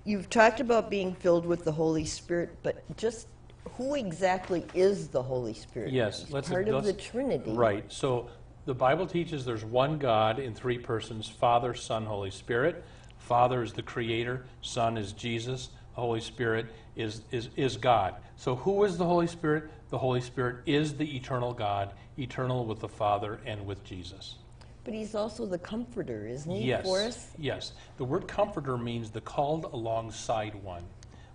You've 0.05 0.31
talked 0.31 0.61
about 0.61 0.89
being 0.89 1.15
filled 1.15 1.45
with 1.45 1.65
the 1.65 1.73
Holy 1.73 2.05
Spirit, 2.05 2.57
but 2.63 2.83
just 2.97 3.29
who 3.77 3.95
exactly 3.95 4.65
is 4.75 5.09
the 5.09 5.23
Holy 5.23 5.53
Spirit? 5.55 5.93
Yes, 5.93 6.23
It's 6.23 6.33
let's- 6.33 6.49
part 6.49 6.69
of 6.69 6.85
the 6.85 6.95
Trinity. 6.95 7.53
Right. 7.53 7.85
So 7.93 8.29
the 8.65 8.75
Bible 8.75 9.07
teaches 9.07 9.45
there's 9.45 9.65
one 9.65 9.99
God 9.99 10.39
in 10.39 10.55
three 10.55 10.79
persons 10.79 11.29
Father, 11.29 11.75
Son, 11.75 12.07
Holy 12.07 12.31
Spirit. 12.31 12.83
Father 13.19 13.63
is 13.63 13.75
the 13.75 13.83
Creator, 13.83 14.47
Son 14.63 14.97
is 14.97 15.13
Jesus, 15.13 15.69
Holy 15.99 16.21
Spirit 16.21 16.67
is, 16.97 17.23
is, 17.31 17.49
is 17.57 17.77
God. 17.77 18.15
So 18.37 18.57
who 18.57 18.85
is 18.85 18.97
the 18.97 19.05
Holy 19.05 19.27
Spirit? 19.27 19.71
The 19.91 19.99
Holy 19.99 20.21
Spirit 20.21 20.59
is 20.67 20.95
the 20.95 21.17
eternal 21.17 21.53
God, 21.53 21.93
eternal 22.19 22.65
with 22.65 22.81
the 22.81 22.89
Father 22.89 23.41
and 23.45 23.67
with 23.67 23.85
Jesus. 23.85 24.37
But 24.85 24.95
he's 24.95 25.15
also 25.15 25.45
the 25.45 25.59
comforter, 25.59 26.27
isn't 26.27 26.51
he, 26.51 26.69
Yes. 26.69 26.85
for 26.85 27.01
us? 27.03 27.29
Yes. 27.39 27.73
The 27.99 28.05
word 28.05 28.27
comforter 28.27 28.79
means 28.79 29.11
the 29.11 29.21
called 29.21 29.65
alongside 29.73 30.55
one, 30.63 30.85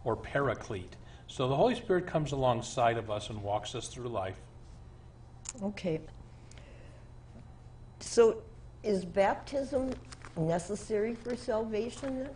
or 0.04 0.16
paraclete. 0.16 0.96
So 1.28 1.48
the 1.48 1.56
Holy 1.56 1.76
Spirit 1.76 2.08
comes 2.08 2.32
alongside 2.32 2.98
of 2.98 3.12
us 3.12 3.30
and 3.30 3.42
walks 3.42 3.76
us 3.76 3.88
through 3.88 4.10
life. 4.10 4.38
Okay. 5.62 6.02
So 8.00 8.42
is 8.84 9.06
baptism 9.06 9.94
necessary 10.36 11.16
for 11.16 11.36
salvation 11.36 12.20
then? 12.20 12.30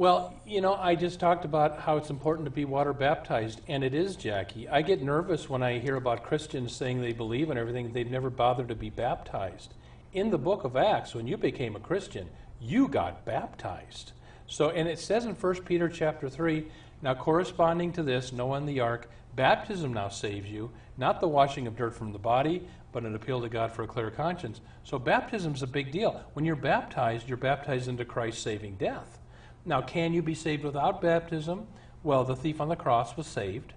Well, 0.00 0.32
you 0.46 0.62
know, 0.62 0.76
I 0.76 0.94
just 0.94 1.20
talked 1.20 1.44
about 1.44 1.80
how 1.80 1.98
it's 1.98 2.08
important 2.08 2.46
to 2.46 2.50
be 2.50 2.64
water 2.64 2.94
baptized, 2.94 3.60
and 3.68 3.84
it 3.84 3.92
is, 3.92 4.16
Jackie. 4.16 4.66
I 4.66 4.80
get 4.80 5.02
nervous 5.02 5.50
when 5.50 5.62
I 5.62 5.78
hear 5.78 5.96
about 5.96 6.22
Christians 6.22 6.74
saying 6.74 7.02
they 7.02 7.12
believe 7.12 7.50
in 7.50 7.58
everything, 7.58 7.92
they've 7.92 8.10
never 8.10 8.30
bothered 8.30 8.68
to 8.68 8.74
be 8.74 8.88
baptized. 8.88 9.74
In 10.14 10.30
the 10.30 10.38
book 10.38 10.64
of 10.64 10.74
Acts, 10.74 11.14
when 11.14 11.26
you 11.26 11.36
became 11.36 11.76
a 11.76 11.80
Christian, 11.80 12.30
you 12.62 12.88
got 12.88 13.26
baptized. 13.26 14.12
So, 14.46 14.70
and 14.70 14.88
it 14.88 14.98
says 14.98 15.26
in 15.26 15.34
1 15.34 15.54
Peter 15.66 15.90
chapter 15.90 16.30
3, 16.30 16.66
now 17.02 17.12
corresponding 17.12 17.92
to 17.92 18.02
this, 18.02 18.32
Noah 18.32 18.56
and 18.56 18.66
the 18.66 18.80
ark, 18.80 19.10
baptism 19.36 19.92
now 19.92 20.08
saves 20.08 20.48
you, 20.48 20.70
not 20.96 21.20
the 21.20 21.28
washing 21.28 21.66
of 21.66 21.76
dirt 21.76 21.94
from 21.94 22.12
the 22.12 22.18
body, 22.18 22.66
but 22.92 23.04
an 23.04 23.14
appeal 23.14 23.42
to 23.42 23.50
God 23.50 23.70
for 23.70 23.82
a 23.82 23.86
clear 23.86 24.10
conscience. 24.10 24.62
So 24.82 24.98
baptism's 24.98 25.62
a 25.62 25.66
big 25.66 25.92
deal. 25.92 26.24
When 26.32 26.46
you're 26.46 26.56
baptized, 26.56 27.28
you're 27.28 27.36
baptized 27.36 27.86
into 27.86 28.06
Christ's 28.06 28.42
saving 28.42 28.76
death. 28.76 29.18
Now, 29.64 29.82
can 29.82 30.12
you 30.12 30.22
be 30.22 30.34
saved 30.34 30.64
without 30.64 31.00
baptism? 31.00 31.66
Well, 32.02 32.24
the 32.24 32.36
thief 32.36 32.60
on 32.60 32.68
the 32.68 32.76
cross 32.76 33.16
was 33.16 33.26
saved. 33.26 33.72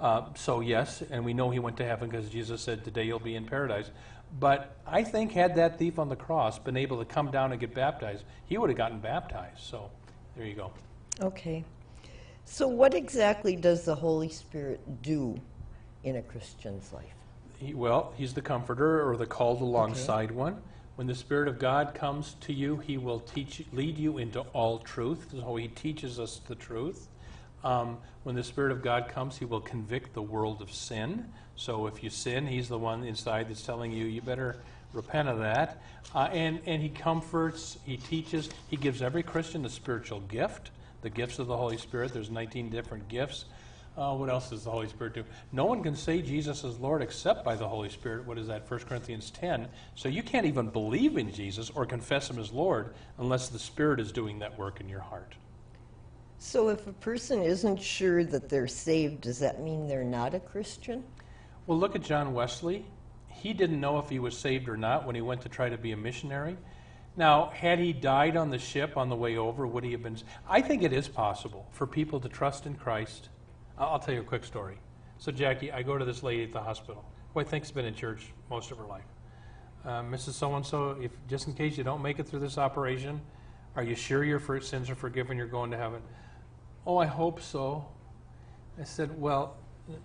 Uh, 0.00 0.26
so, 0.34 0.60
yes, 0.60 1.02
and 1.10 1.24
we 1.24 1.34
know 1.34 1.50
he 1.50 1.58
went 1.58 1.76
to 1.78 1.84
heaven 1.84 2.08
because 2.08 2.28
Jesus 2.28 2.60
said, 2.60 2.84
Today 2.84 3.04
you'll 3.04 3.18
be 3.18 3.34
in 3.34 3.44
paradise. 3.44 3.90
But 4.38 4.76
I 4.86 5.02
think, 5.02 5.32
had 5.32 5.54
that 5.56 5.78
thief 5.78 5.98
on 5.98 6.08
the 6.08 6.16
cross 6.16 6.58
been 6.58 6.76
able 6.76 6.98
to 6.98 7.04
come 7.04 7.30
down 7.30 7.52
and 7.52 7.60
get 7.60 7.74
baptized, 7.74 8.24
he 8.46 8.58
would 8.58 8.70
have 8.70 8.76
gotten 8.76 8.98
baptized. 8.98 9.60
So, 9.60 9.90
there 10.36 10.46
you 10.46 10.54
go. 10.54 10.70
Okay. 11.20 11.64
So 12.44 12.68
what 12.68 12.94
exactly 12.94 13.56
does 13.56 13.84
the 13.84 13.94
Holy 13.94 14.28
Spirit 14.28 15.02
do 15.02 15.38
in 16.04 16.16
a 16.16 16.22
Christian's 16.22 16.92
life? 16.92 17.04
He, 17.58 17.74
well, 17.74 18.12
he's 18.16 18.34
the 18.34 18.42
comforter 18.42 19.06
or 19.06 19.16
the 19.16 19.26
called 19.26 19.60
alongside 19.60 20.30
one. 20.30 20.62
When 20.96 21.06
the 21.06 21.14
Spirit 21.14 21.46
of 21.48 21.58
God 21.58 21.94
comes 21.94 22.36
to 22.40 22.54
you, 22.54 22.78
he 22.78 22.96
will 22.96 23.20
teach, 23.20 23.62
lead 23.72 23.98
you 23.98 24.16
into 24.16 24.40
all 24.40 24.78
truth. 24.78 25.28
So 25.30 25.56
he 25.56 25.68
teaches 25.68 26.18
us 26.18 26.40
the 26.48 26.54
truth. 26.54 27.08
Um, 27.62 27.98
when 28.22 28.34
the 28.34 28.42
Spirit 28.42 28.72
of 28.72 28.82
God 28.82 29.08
comes, 29.08 29.36
he 29.36 29.44
will 29.44 29.60
convict 29.60 30.14
the 30.14 30.22
world 30.22 30.62
of 30.62 30.72
sin. 30.72 31.26
So 31.54 31.86
if 31.86 32.02
you 32.02 32.08
sin, 32.08 32.46
he's 32.46 32.68
the 32.68 32.78
one 32.78 33.04
inside 33.04 33.48
that's 33.50 33.62
telling 33.62 33.92
you, 33.92 34.06
you 34.06 34.22
better 34.22 34.56
repent 34.94 35.28
of 35.28 35.38
that. 35.40 35.82
Uh, 36.14 36.28
and, 36.32 36.60
and 36.64 36.80
he 36.80 36.88
comforts, 36.88 37.76
he 37.84 37.98
teaches, 37.98 38.48
he 38.68 38.76
gives 38.76 39.02
every 39.02 39.22
Christian 39.22 39.66
a 39.66 39.70
spiritual 39.70 40.20
gift, 40.20 40.70
the 41.02 41.10
gifts 41.10 41.38
of 41.38 41.46
the 41.46 41.56
Holy 41.56 41.76
Spirit. 41.76 42.14
There's 42.14 42.30
19 42.30 42.70
different 42.70 43.08
gifts. 43.08 43.44
Uh, 43.96 44.14
what 44.14 44.28
else 44.28 44.50
does 44.50 44.64
the 44.64 44.70
Holy 44.70 44.88
Spirit 44.88 45.14
do? 45.14 45.24
No 45.52 45.64
one 45.64 45.82
can 45.82 45.96
say 45.96 46.20
Jesus 46.20 46.64
is 46.64 46.78
Lord 46.78 47.00
except 47.00 47.44
by 47.44 47.56
the 47.56 47.66
Holy 47.66 47.88
Spirit. 47.88 48.26
What 48.26 48.36
is 48.36 48.46
that? 48.48 48.70
1 48.70 48.80
Corinthians 48.80 49.30
10. 49.30 49.68
So 49.94 50.10
you 50.10 50.22
can't 50.22 50.44
even 50.44 50.68
believe 50.68 51.16
in 51.16 51.32
Jesus 51.32 51.70
or 51.70 51.86
confess 51.86 52.28
him 52.28 52.38
as 52.38 52.52
Lord 52.52 52.94
unless 53.18 53.48
the 53.48 53.58
Spirit 53.58 53.98
is 53.98 54.12
doing 54.12 54.38
that 54.40 54.58
work 54.58 54.80
in 54.80 54.88
your 54.88 55.00
heart. 55.00 55.34
So 56.38 56.68
if 56.68 56.86
a 56.86 56.92
person 56.92 57.42
isn't 57.42 57.80
sure 57.80 58.22
that 58.24 58.50
they're 58.50 58.68
saved, 58.68 59.22
does 59.22 59.38
that 59.38 59.62
mean 59.62 59.88
they're 59.88 60.04
not 60.04 60.34
a 60.34 60.40
Christian? 60.40 61.02
Well, 61.66 61.78
look 61.78 61.96
at 61.96 62.02
John 62.02 62.34
Wesley. 62.34 62.84
He 63.28 63.54
didn't 63.54 63.80
know 63.80 63.98
if 63.98 64.10
he 64.10 64.18
was 64.18 64.36
saved 64.36 64.68
or 64.68 64.76
not 64.76 65.06
when 65.06 65.14
he 65.14 65.22
went 65.22 65.40
to 65.42 65.48
try 65.48 65.70
to 65.70 65.78
be 65.78 65.92
a 65.92 65.96
missionary. 65.96 66.58
Now, 67.16 67.46
had 67.46 67.78
he 67.78 67.94
died 67.94 68.36
on 68.36 68.50
the 68.50 68.58
ship 68.58 68.98
on 68.98 69.08
the 69.08 69.16
way 69.16 69.38
over, 69.38 69.66
would 69.66 69.84
he 69.84 69.92
have 69.92 70.02
been? 70.02 70.18
I 70.46 70.60
think 70.60 70.82
it 70.82 70.92
is 70.92 71.08
possible 71.08 71.66
for 71.70 71.86
people 71.86 72.20
to 72.20 72.28
trust 72.28 72.66
in 72.66 72.74
Christ. 72.74 73.30
I'll 73.78 73.98
tell 73.98 74.14
you 74.14 74.20
a 74.20 74.24
quick 74.24 74.44
story. 74.44 74.78
So, 75.18 75.30
Jackie, 75.32 75.70
I 75.70 75.82
go 75.82 75.98
to 75.98 76.04
this 76.04 76.22
lady 76.22 76.44
at 76.44 76.52
the 76.52 76.60
hospital 76.60 77.04
who 77.32 77.40
I 77.40 77.44
think's 77.44 77.70
been 77.70 77.84
in 77.84 77.94
church 77.94 78.32
most 78.50 78.70
of 78.70 78.78
her 78.78 78.86
life. 78.86 79.04
Uh, 79.84 80.02
Mrs. 80.02 80.32
So 80.32 80.54
and 80.54 80.64
so, 80.64 80.96
if 81.00 81.12
just 81.28 81.46
in 81.46 81.54
case 81.54 81.76
you 81.76 81.84
don't 81.84 82.02
make 82.02 82.18
it 82.18 82.26
through 82.26 82.40
this 82.40 82.58
operation, 82.58 83.20
are 83.76 83.82
you 83.82 83.94
sure 83.94 84.24
your 84.24 84.40
sins 84.60 84.88
are 84.88 84.94
forgiven? 84.94 85.36
You're 85.36 85.46
going 85.46 85.70
to 85.70 85.76
heaven? 85.76 86.02
Oh, 86.86 86.96
I 86.96 87.06
hope 87.06 87.40
so. 87.40 87.86
I 88.80 88.84
said, 88.84 89.20
Well, 89.20 89.56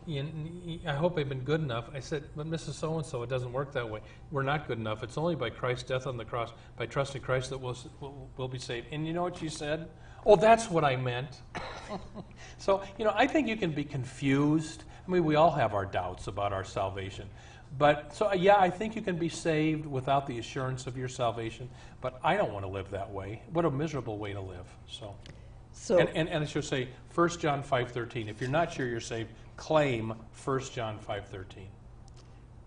I 0.08 0.94
hope 0.94 1.18
I've 1.18 1.30
been 1.30 1.42
good 1.42 1.62
enough. 1.62 1.90
I 1.94 2.00
said, 2.00 2.24
But 2.36 2.48
Mrs. 2.48 2.74
So 2.74 2.98
and 2.98 3.06
so, 3.06 3.24
it 3.24 3.30
doesn't 3.30 3.52
work 3.52 3.72
that 3.74 3.90
way. 3.90 4.02
We're 4.30 4.44
not 4.44 4.68
good 4.68 4.78
enough. 4.78 5.04
It's 5.04 5.18
only 5.18 5.36
by 5.36 5.50
Christ's 5.50 5.84
death 5.84 6.08
on 6.08 6.18
the 6.18 6.26
cross, 6.26 6.52
by 6.78 6.86
trusting 6.86 7.22
Christ, 7.22 7.50
that 7.50 7.58
we'll, 7.58 7.78
we'll, 8.00 8.30
we'll 8.38 8.48
be 8.48 8.60
saved. 8.60 8.88
And 8.92 9.08
you 9.08 9.14
know 9.14 9.24
what 9.24 9.38
she 9.38 9.50
said? 9.50 9.90
Oh, 10.26 10.36
that's 10.36 10.70
what 10.70 10.84
I 10.84 10.96
meant. 10.96 11.42
so, 12.58 12.84
you 13.00 13.06
know, 13.06 13.14
I 13.16 13.26
think 13.26 13.48
you 13.48 13.56
can 13.56 13.72
be 13.72 13.84
confused. 13.84 14.84
I 15.08 15.12
mean, 15.12 15.26
we 15.26 15.36
all 15.36 15.52
have 15.52 15.74
our 15.74 15.86
doubts 15.86 16.28
about 16.28 16.54
our 16.54 16.64
salvation. 16.64 17.28
But, 17.78 18.14
so 18.16 18.30
uh, 18.30 18.34
yeah, 18.34 18.58
I 18.58 18.70
think 18.70 18.96
you 18.96 19.02
can 19.02 19.16
be 19.16 19.30
saved 19.30 19.86
without 19.86 20.28
the 20.28 20.38
assurance 20.40 20.88
of 20.88 20.98
your 20.98 21.08
salvation, 21.08 21.70
but 22.02 22.20
I 22.24 22.36
don't 22.36 22.52
want 22.52 22.66
to 22.66 22.72
live 22.72 22.92
that 22.92 23.10
way. 23.10 23.42
What 23.52 23.66
a 23.66 23.72
miserable 23.72 24.18
way 24.18 24.34
to 24.34 24.42
live. 24.42 24.68
So. 24.88 25.16
So 25.74 25.98
And, 25.98 26.10
and, 26.10 26.30
and 26.30 26.44
it 26.44 26.50
should 26.50 26.66
say 26.66 26.90
1 27.16 27.30
John 27.40 27.64
5.13. 27.64 28.30
If 28.30 28.42
you're 28.42 28.50
not 28.50 28.74
sure 28.74 28.88
you're 28.88 29.00
saved, 29.00 29.32
claim 29.62 30.12
1 30.44 30.60
John 30.74 30.98
5.13. 31.08 31.68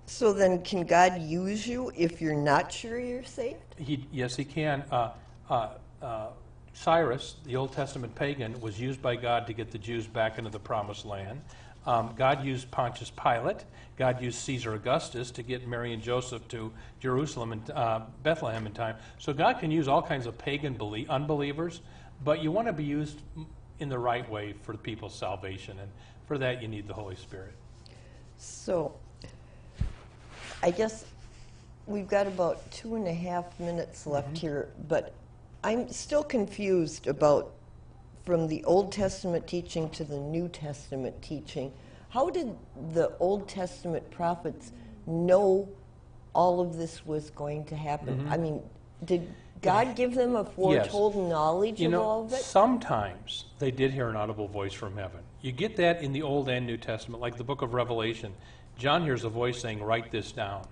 so 0.07 0.33
then 0.33 0.63
can 0.63 0.87
God 0.87 1.21
use 1.21 1.67
you 1.67 1.91
if 1.97 2.23
you're 2.23 2.37
not 2.37 2.73
sure 2.73 3.01
you're 3.01 3.25
saved? 3.25 3.75
He, 3.77 4.07
yes, 4.13 4.37
he 4.37 4.45
can. 4.45 4.85
Uh, 4.93 5.11
uh, 5.51 5.71
uh, 6.01 6.27
Cyrus, 6.73 7.35
the 7.45 7.57
Old 7.57 7.73
Testament 7.73 8.15
pagan, 8.15 8.61
was 8.61 8.81
used 8.81 9.03
by 9.03 9.17
God 9.17 9.45
to 9.49 9.53
get 9.53 9.73
the 9.73 9.79
Jews 9.79 10.07
back 10.07 10.39
into 10.39 10.51
the 10.51 10.61
promised 10.61 11.05
land. 11.05 11.41
Um, 11.85 12.15
God 12.17 12.45
used 12.45 12.71
Pontius 12.71 13.11
Pilate. 13.11 13.65
God 13.97 14.23
used 14.23 14.39
Caesar 14.43 14.75
Augustus 14.75 15.33
to 15.33 15.43
get 15.43 15.67
Mary 15.67 15.93
and 15.95 16.01
Joseph 16.01 16.47
to 16.49 16.73
Jerusalem 17.01 17.51
and 17.51 17.71
uh, 17.73 18.03
Bethlehem 18.23 18.67
in 18.67 18.73
time. 18.73 18.95
So 19.19 19.33
God 19.33 19.59
can 19.59 19.73
use 19.73 19.89
all 19.89 20.01
kinds 20.01 20.27
of 20.27 20.39
pagan 20.39 20.75
belie- 20.75 21.07
unbelievers, 21.11 21.81
but 22.23 22.41
you 22.41 22.53
want 22.53 22.69
to 22.69 22.73
be 22.73 22.85
used 22.85 23.19
in 23.81 23.89
the 23.89 23.99
right 23.99 24.29
way 24.31 24.55
for 24.63 24.73
the 24.73 24.79
people's 24.79 25.15
salvation, 25.15 25.77
and 25.81 25.91
for 26.27 26.39
that 26.39 26.63
you 26.63 26.69
need 26.69 26.89
the 26.89 26.95
Holy 26.95 27.17
Spirit. 27.17 27.55
So 28.39 28.95
I 30.63 30.71
guess 30.71 31.05
we've 31.87 32.09
got 32.09 32.27
about 32.27 32.71
two 32.71 32.95
and 32.97 33.07
a 33.07 33.13
half 33.13 33.59
minutes 33.61 34.07
left 34.07 34.29
Mm-hmm. 34.29 34.37
here, 34.37 34.69
but 34.89 35.13
I'm 35.63 35.91
still 35.91 36.23
confused 36.23 37.07
about 37.07 37.53
from 38.25 38.49
the 38.49 38.65
Old 38.65 38.91
Testament 38.93 39.47
teaching 39.47 39.91
to 39.91 40.05
the 40.05 40.17
New 40.17 40.49
Testament 40.49 41.21
teaching. 41.23 41.73
How 42.09 42.31
did 42.31 42.57
the 42.93 43.13
Old 43.19 43.49
Testament 43.49 44.11
prophets 44.11 44.73
know 45.07 45.69
all 46.35 46.61
of 46.61 46.77
this 46.77 47.05
was 47.05 47.31
going 47.31 47.65
to 47.67 47.77
happen? 47.77 48.21
Mm-hmm. 48.21 48.33
I 48.33 48.37
mean, 48.39 48.63
did 49.05 49.29
God 49.65 49.97
give 49.97 50.15
them 50.15 50.37
a 50.37 50.45
foretold 50.45 51.17
knowledge 51.17 51.81
You 51.81 51.87
of 51.87 51.93
know, 51.93 52.03
all 52.03 52.25
of 52.25 52.33
it? 52.33 52.43
sometimes 52.43 53.47
they 53.59 53.71
did 53.71 53.91
hear 53.93 54.09
an 54.09 54.17
audible 54.17 54.49
voice 54.49 54.73
from 54.73 54.97
heaven. 54.97 55.21
You 55.41 55.53
get 55.53 55.77
that 55.77 56.03
in 56.03 56.13
the 56.13 56.23
Old 56.23 56.49
and 56.49 56.67
New 56.67 56.77
Testament, 56.77 57.21
like 57.21 57.37
the 57.37 57.45
book 57.45 57.63
of 57.63 57.75
Revelation. 57.75 58.33
John 58.79 59.03
hears 59.03 59.25
a 59.25 59.29
voice 59.29 59.61
saying, 59.61 59.83
Write 59.83 60.11
this 60.11 60.33
down. 60.33 60.67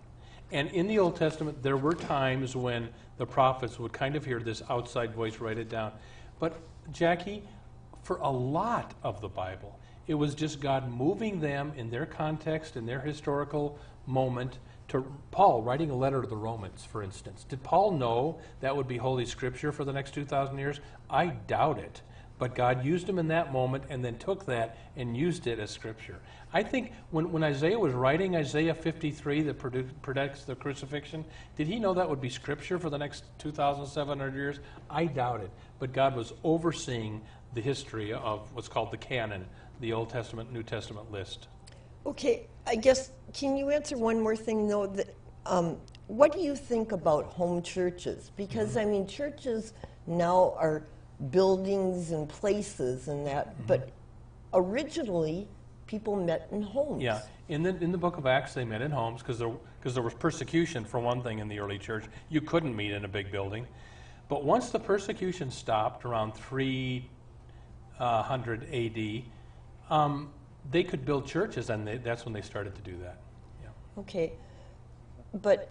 And 0.51 0.69
in 0.71 0.87
the 0.87 0.99
Old 0.99 1.17
Testament, 1.17 1.63
there 1.63 1.77
were 1.77 1.95
times 1.95 2.55
when 2.55 2.89
the 3.17 3.27
prophets 3.27 3.79
would 3.79 3.93
kind 3.93 4.17
of 4.17 4.25
hear 4.25 4.41
this 4.41 4.63
outside 4.69 5.15
voice, 5.15 5.39
write 5.39 5.59
it 5.59 5.69
down. 5.71 5.93
But, 6.39 6.61
Jackie, 6.93 7.43
for 8.03 8.17
a 8.17 8.31
lot 8.31 8.95
of 9.03 9.21
the 9.21 9.29
Bible, 9.29 9.79
it 10.07 10.15
was 10.15 10.35
just 10.35 10.61
God 10.61 10.91
moving 10.91 11.41
them 11.41 11.73
in 11.77 11.91
their 11.91 12.05
context, 12.05 12.77
in 12.77 12.85
their 12.85 13.01
historical 13.01 13.79
moment, 14.07 14.59
to 14.93 15.05
Paul 15.31 15.63
writing 15.63 15.91
a 15.91 15.97
letter 15.97 16.23
to 16.23 16.29
the 16.29 16.37
Romans, 16.37 16.85
for 16.85 17.03
instance. 17.03 17.45
Did 17.49 17.63
Paul 17.63 17.93
know 17.93 18.39
that 18.61 18.77
would 18.77 18.87
be 18.87 18.99
Holy 18.99 19.27
Scripture 19.27 19.73
for 19.73 19.85
the 19.85 19.93
next 19.93 20.15
2,000 20.15 20.59
years? 20.59 20.81
I 21.11 21.27
doubt 21.27 21.79
it. 21.79 22.03
But 22.39 22.55
God 22.55 22.85
used 22.85 23.09
him 23.09 23.19
in 23.19 23.29
that 23.29 23.53
moment 23.53 23.85
and 23.89 24.05
then 24.05 24.19
took 24.19 24.47
that 24.47 24.77
and 24.97 25.17
used 25.17 25.47
it 25.47 25.59
as 25.59 25.71
Scripture. 25.71 26.19
I 26.53 26.63
think 26.63 26.93
when, 27.11 27.31
when 27.31 27.43
Isaiah 27.43 27.79
was 27.79 27.95
writing 27.95 28.37
Isaiah 28.37 28.75
53 28.75 29.43
that 29.43 29.55
predicts 30.03 30.45
the 30.45 30.55
crucifixion, 30.55 31.25
did 31.57 31.69
he 31.69 31.79
know 31.79 31.95
that 31.95 32.09
would 32.09 32.21
be 32.21 32.29
Scripture 32.29 32.79
for 32.79 32.91
the 32.91 32.99
next 32.99 33.25
2,700 33.39 34.35
years? 34.35 34.61
I 34.91 35.07
doubt 35.07 35.41
it. 35.41 35.51
But 35.79 35.93
God 35.93 36.17
was 36.17 36.33
overseeing 36.43 37.23
the 37.55 37.61
history 37.61 38.13
of 38.13 38.53
what's 38.55 38.69
called 38.69 38.91
the 38.91 38.99
canon, 38.99 39.47
the 39.81 39.93
Old 39.93 40.11
Testament, 40.11 40.53
New 40.53 40.63
Testament 40.63 41.13
list. 41.13 41.49
Okay, 42.05 42.47
I 42.66 42.77
guess, 42.77 43.11
can 43.33 43.57
you 43.57 43.70
answer 43.70 43.96
one 43.96 44.20
more 44.20 44.37
thing, 44.37 44.68
though? 44.68 44.87
That, 44.87 45.14
um, 45.46 45.79
what 46.07 46.33
do 46.33 46.40
you 46.40 46.55
think 46.55 46.92
about 46.92 47.27
home 47.27 47.62
churches? 47.62 48.31
Because, 48.37 48.77
I 48.77 48.85
mean, 48.85 49.07
churches 49.07 49.72
now 50.07 50.55
are 50.59 50.83
buildings 51.31 52.11
and 52.11 52.29
places 52.29 53.09
and 53.09 53.27
that, 53.27 53.66
but 53.66 53.90
originally, 54.53 55.48
people 55.87 56.16
met 56.16 56.48
in 56.51 56.62
homes. 56.62 57.03
Yeah, 57.03 57.20
in 57.48 57.62
the, 57.62 57.77
in 57.83 57.92
the 57.92 57.98
book 57.98 58.16
of 58.16 58.27
Acts, 58.27 58.55
they 58.55 58.64
met 58.64 58.83
in 58.83 58.90
homes 58.90 59.22
because 59.22 59.38
there, 59.38 59.53
cause 59.83 59.94
there 59.94 60.03
was 60.03 60.14
persecution, 60.14 60.85
for 60.85 61.01
one 61.01 61.22
thing, 61.22 61.38
in 61.38 61.48
the 61.48 61.59
early 61.59 61.79
church. 61.79 62.05
You 62.29 62.40
couldn't 62.40 62.75
meet 62.75 62.92
in 62.92 63.05
a 63.05 63.09
big 63.09 63.31
building. 63.31 63.66
But 64.29 64.44
once 64.44 64.70
the 64.70 64.79
persecution 64.79 65.51
stopped 65.51 66.05
around 66.05 66.35
300 66.35 68.68
AD, 68.72 69.22
um, 69.90 70.31
they 70.70 70.85
could 70.85 71.05
build 71.05 71.27
churches, 71.27 71.70
and 71.70 71.87
they, 71.87 71.98
that's 71.98 72.25
when 72.25 72.33
they 72.33 72.40
started 72.40 72.75
to 72.75 72.83
do 72.83 72.96
that. 73.03 73.18
Yeah. 73.62 74.01
Okay, 74.01 74.33
but, 75.35 75.70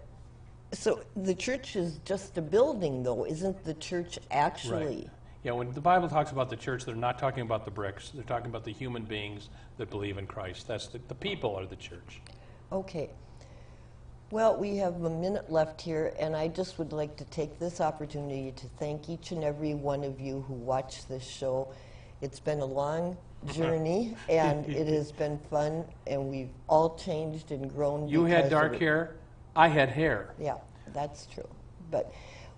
so 0.72 1.02
the 1.16 1.34
church 1.34 1.76
is 1.76 1.98
just 2.04 2.38
a 2.38 2.42
building, 2.42 3.02
though, 3.02 3.24
isn't 3.24 3.64
the 3.64 3.74
church 3.74 4.18
actually? 4.30 4.96
Right. 4.96 5.10
Yeah, 5.44 5.52
when 5.52 5.72
the 5.72 5.80
Bible 5.80 6.08
talks 6.08 6.30
about 6.30 6.50
the 6.50 6.56
church, 6.56 6.84
they're 6.84 6.94
not 6.94 7.18
talking 7.18 7.42
about 7.42 7.64
the 7.64 7.70
bricks. 7.70 8.10
They're 8.10 8.22
talking 8.22 8.46
about 8.46 8.64
the 8.64 8.72
human 8.72 9.02
beings 9.02 9.48
that 9.76 9.90
believe 9.90 10.16
in 10.16 10.26
Christ. 10.26 10.68
That's 10.68 10.86
the, 10.86 11.00
the 11.08 11.16
people 11.16 11.56
are 11.56 11.66
the 11.66 11.76
church. 11.76 12.20
Okay. 12.70 13.10
Well, 14.30 14.56
we 14.56 14.76
have 14.76 15.02
a 15.02 15.10
minute 15.10 15.50
left 15.50 15.82
here, 15.82 16.14
and 16.18 16.36
I 16.36 16.48
just 16.48 16.78
would 16.78 16.92
like 16.92 17.16
to 17.16 17.24
take 17.24 17.58
this 17.58 17.80
opportunity 17.80 18.52
to 18.52 18.66
thank 18.78 19.10
each 19.10 19.32
and 19.32 19.42
every 19.42 19.74
one 19.74 20.04
of 20.04 20.20
you 20.20 20.42
who 20.46 20.54
watched 20.54 21.08
this 21.08 21.24
show. 21.24 21.74
It's 22.20 22.40
been 22.40 22.60
a 22.60 22.64
long 22.64 23.16
journey, 23.46 24.16
and 24.28 24.66
it 24.66 24.86
has 24.86 25.12
been 25.12 25.38
fun, 25.50 25.84
and 26.06 26.28
we've 26.28 26.50
all 26.68 26.96
changed 26.96 27.50
and 27.50 27.72
grown. 27.72 28.08
You 28.08 28.24
because 28.24 28.36
had 28.36 28.44
of 28.44 28.50
dark 28.50 28.74
it. 28.74 28.80
hair. 28.80 29.16
I 29.54 29.68
had 29.68 29.88
hair. 29.88 30.34
Yeah, 30.38 30.56
that's 30.92 31.26
true. 31.26 31.48
But 31.90 32.12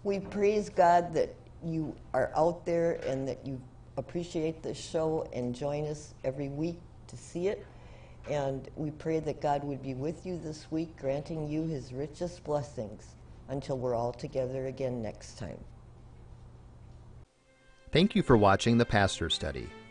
we 0.05 0.21
praise 0.21 0.69
God 0.69 1.13
that 1.15 1.35
you 1.65 1.95
are 2.13 2.31
out 2.37 2.65
there 2.65 3.01
and 3.07 3.27
that 3.27 3.45
you 3.47 3.61
appreciate 3.97 4.63
this 4.63 4.79
show 4.79 5.29
and 5.33 5.55
join 5.55 5.87
us 5.87 6.15
every 6.25 6.49
week 6.49 6.79
to 7.09 7.17
see 7.17 7.49
it. 7.49 7.67
And 8.29 8.69
we 8.77 8.91
pray 8.91 9.21
that 9.21 9.41
God 9.41 9.65
would 9.65 9.83
be 9.83 9.95
with 9.95 10.25
you 10.25 10.39
this 10.39 10.71
week, 10.71 10.97
granting 10.97 11.49
you 11.49 11.67
his 11.67 11.93
richest 11.93 12.43
blessings 12.45 13.15
until 13.49 13.79
we're 13.79 13.95
all 13.95 14.13
together 14.13 14.67
again 14.67 15.03
next 15.03 15.39
time. 15.39 15.59
Thank 17.93 18.17
you 18.17 18.23
for 18.23 18.37
watching 18.37 18.79
the 18.79 18.87
Pastor 18.87 19.31
Study. 19.31 19.69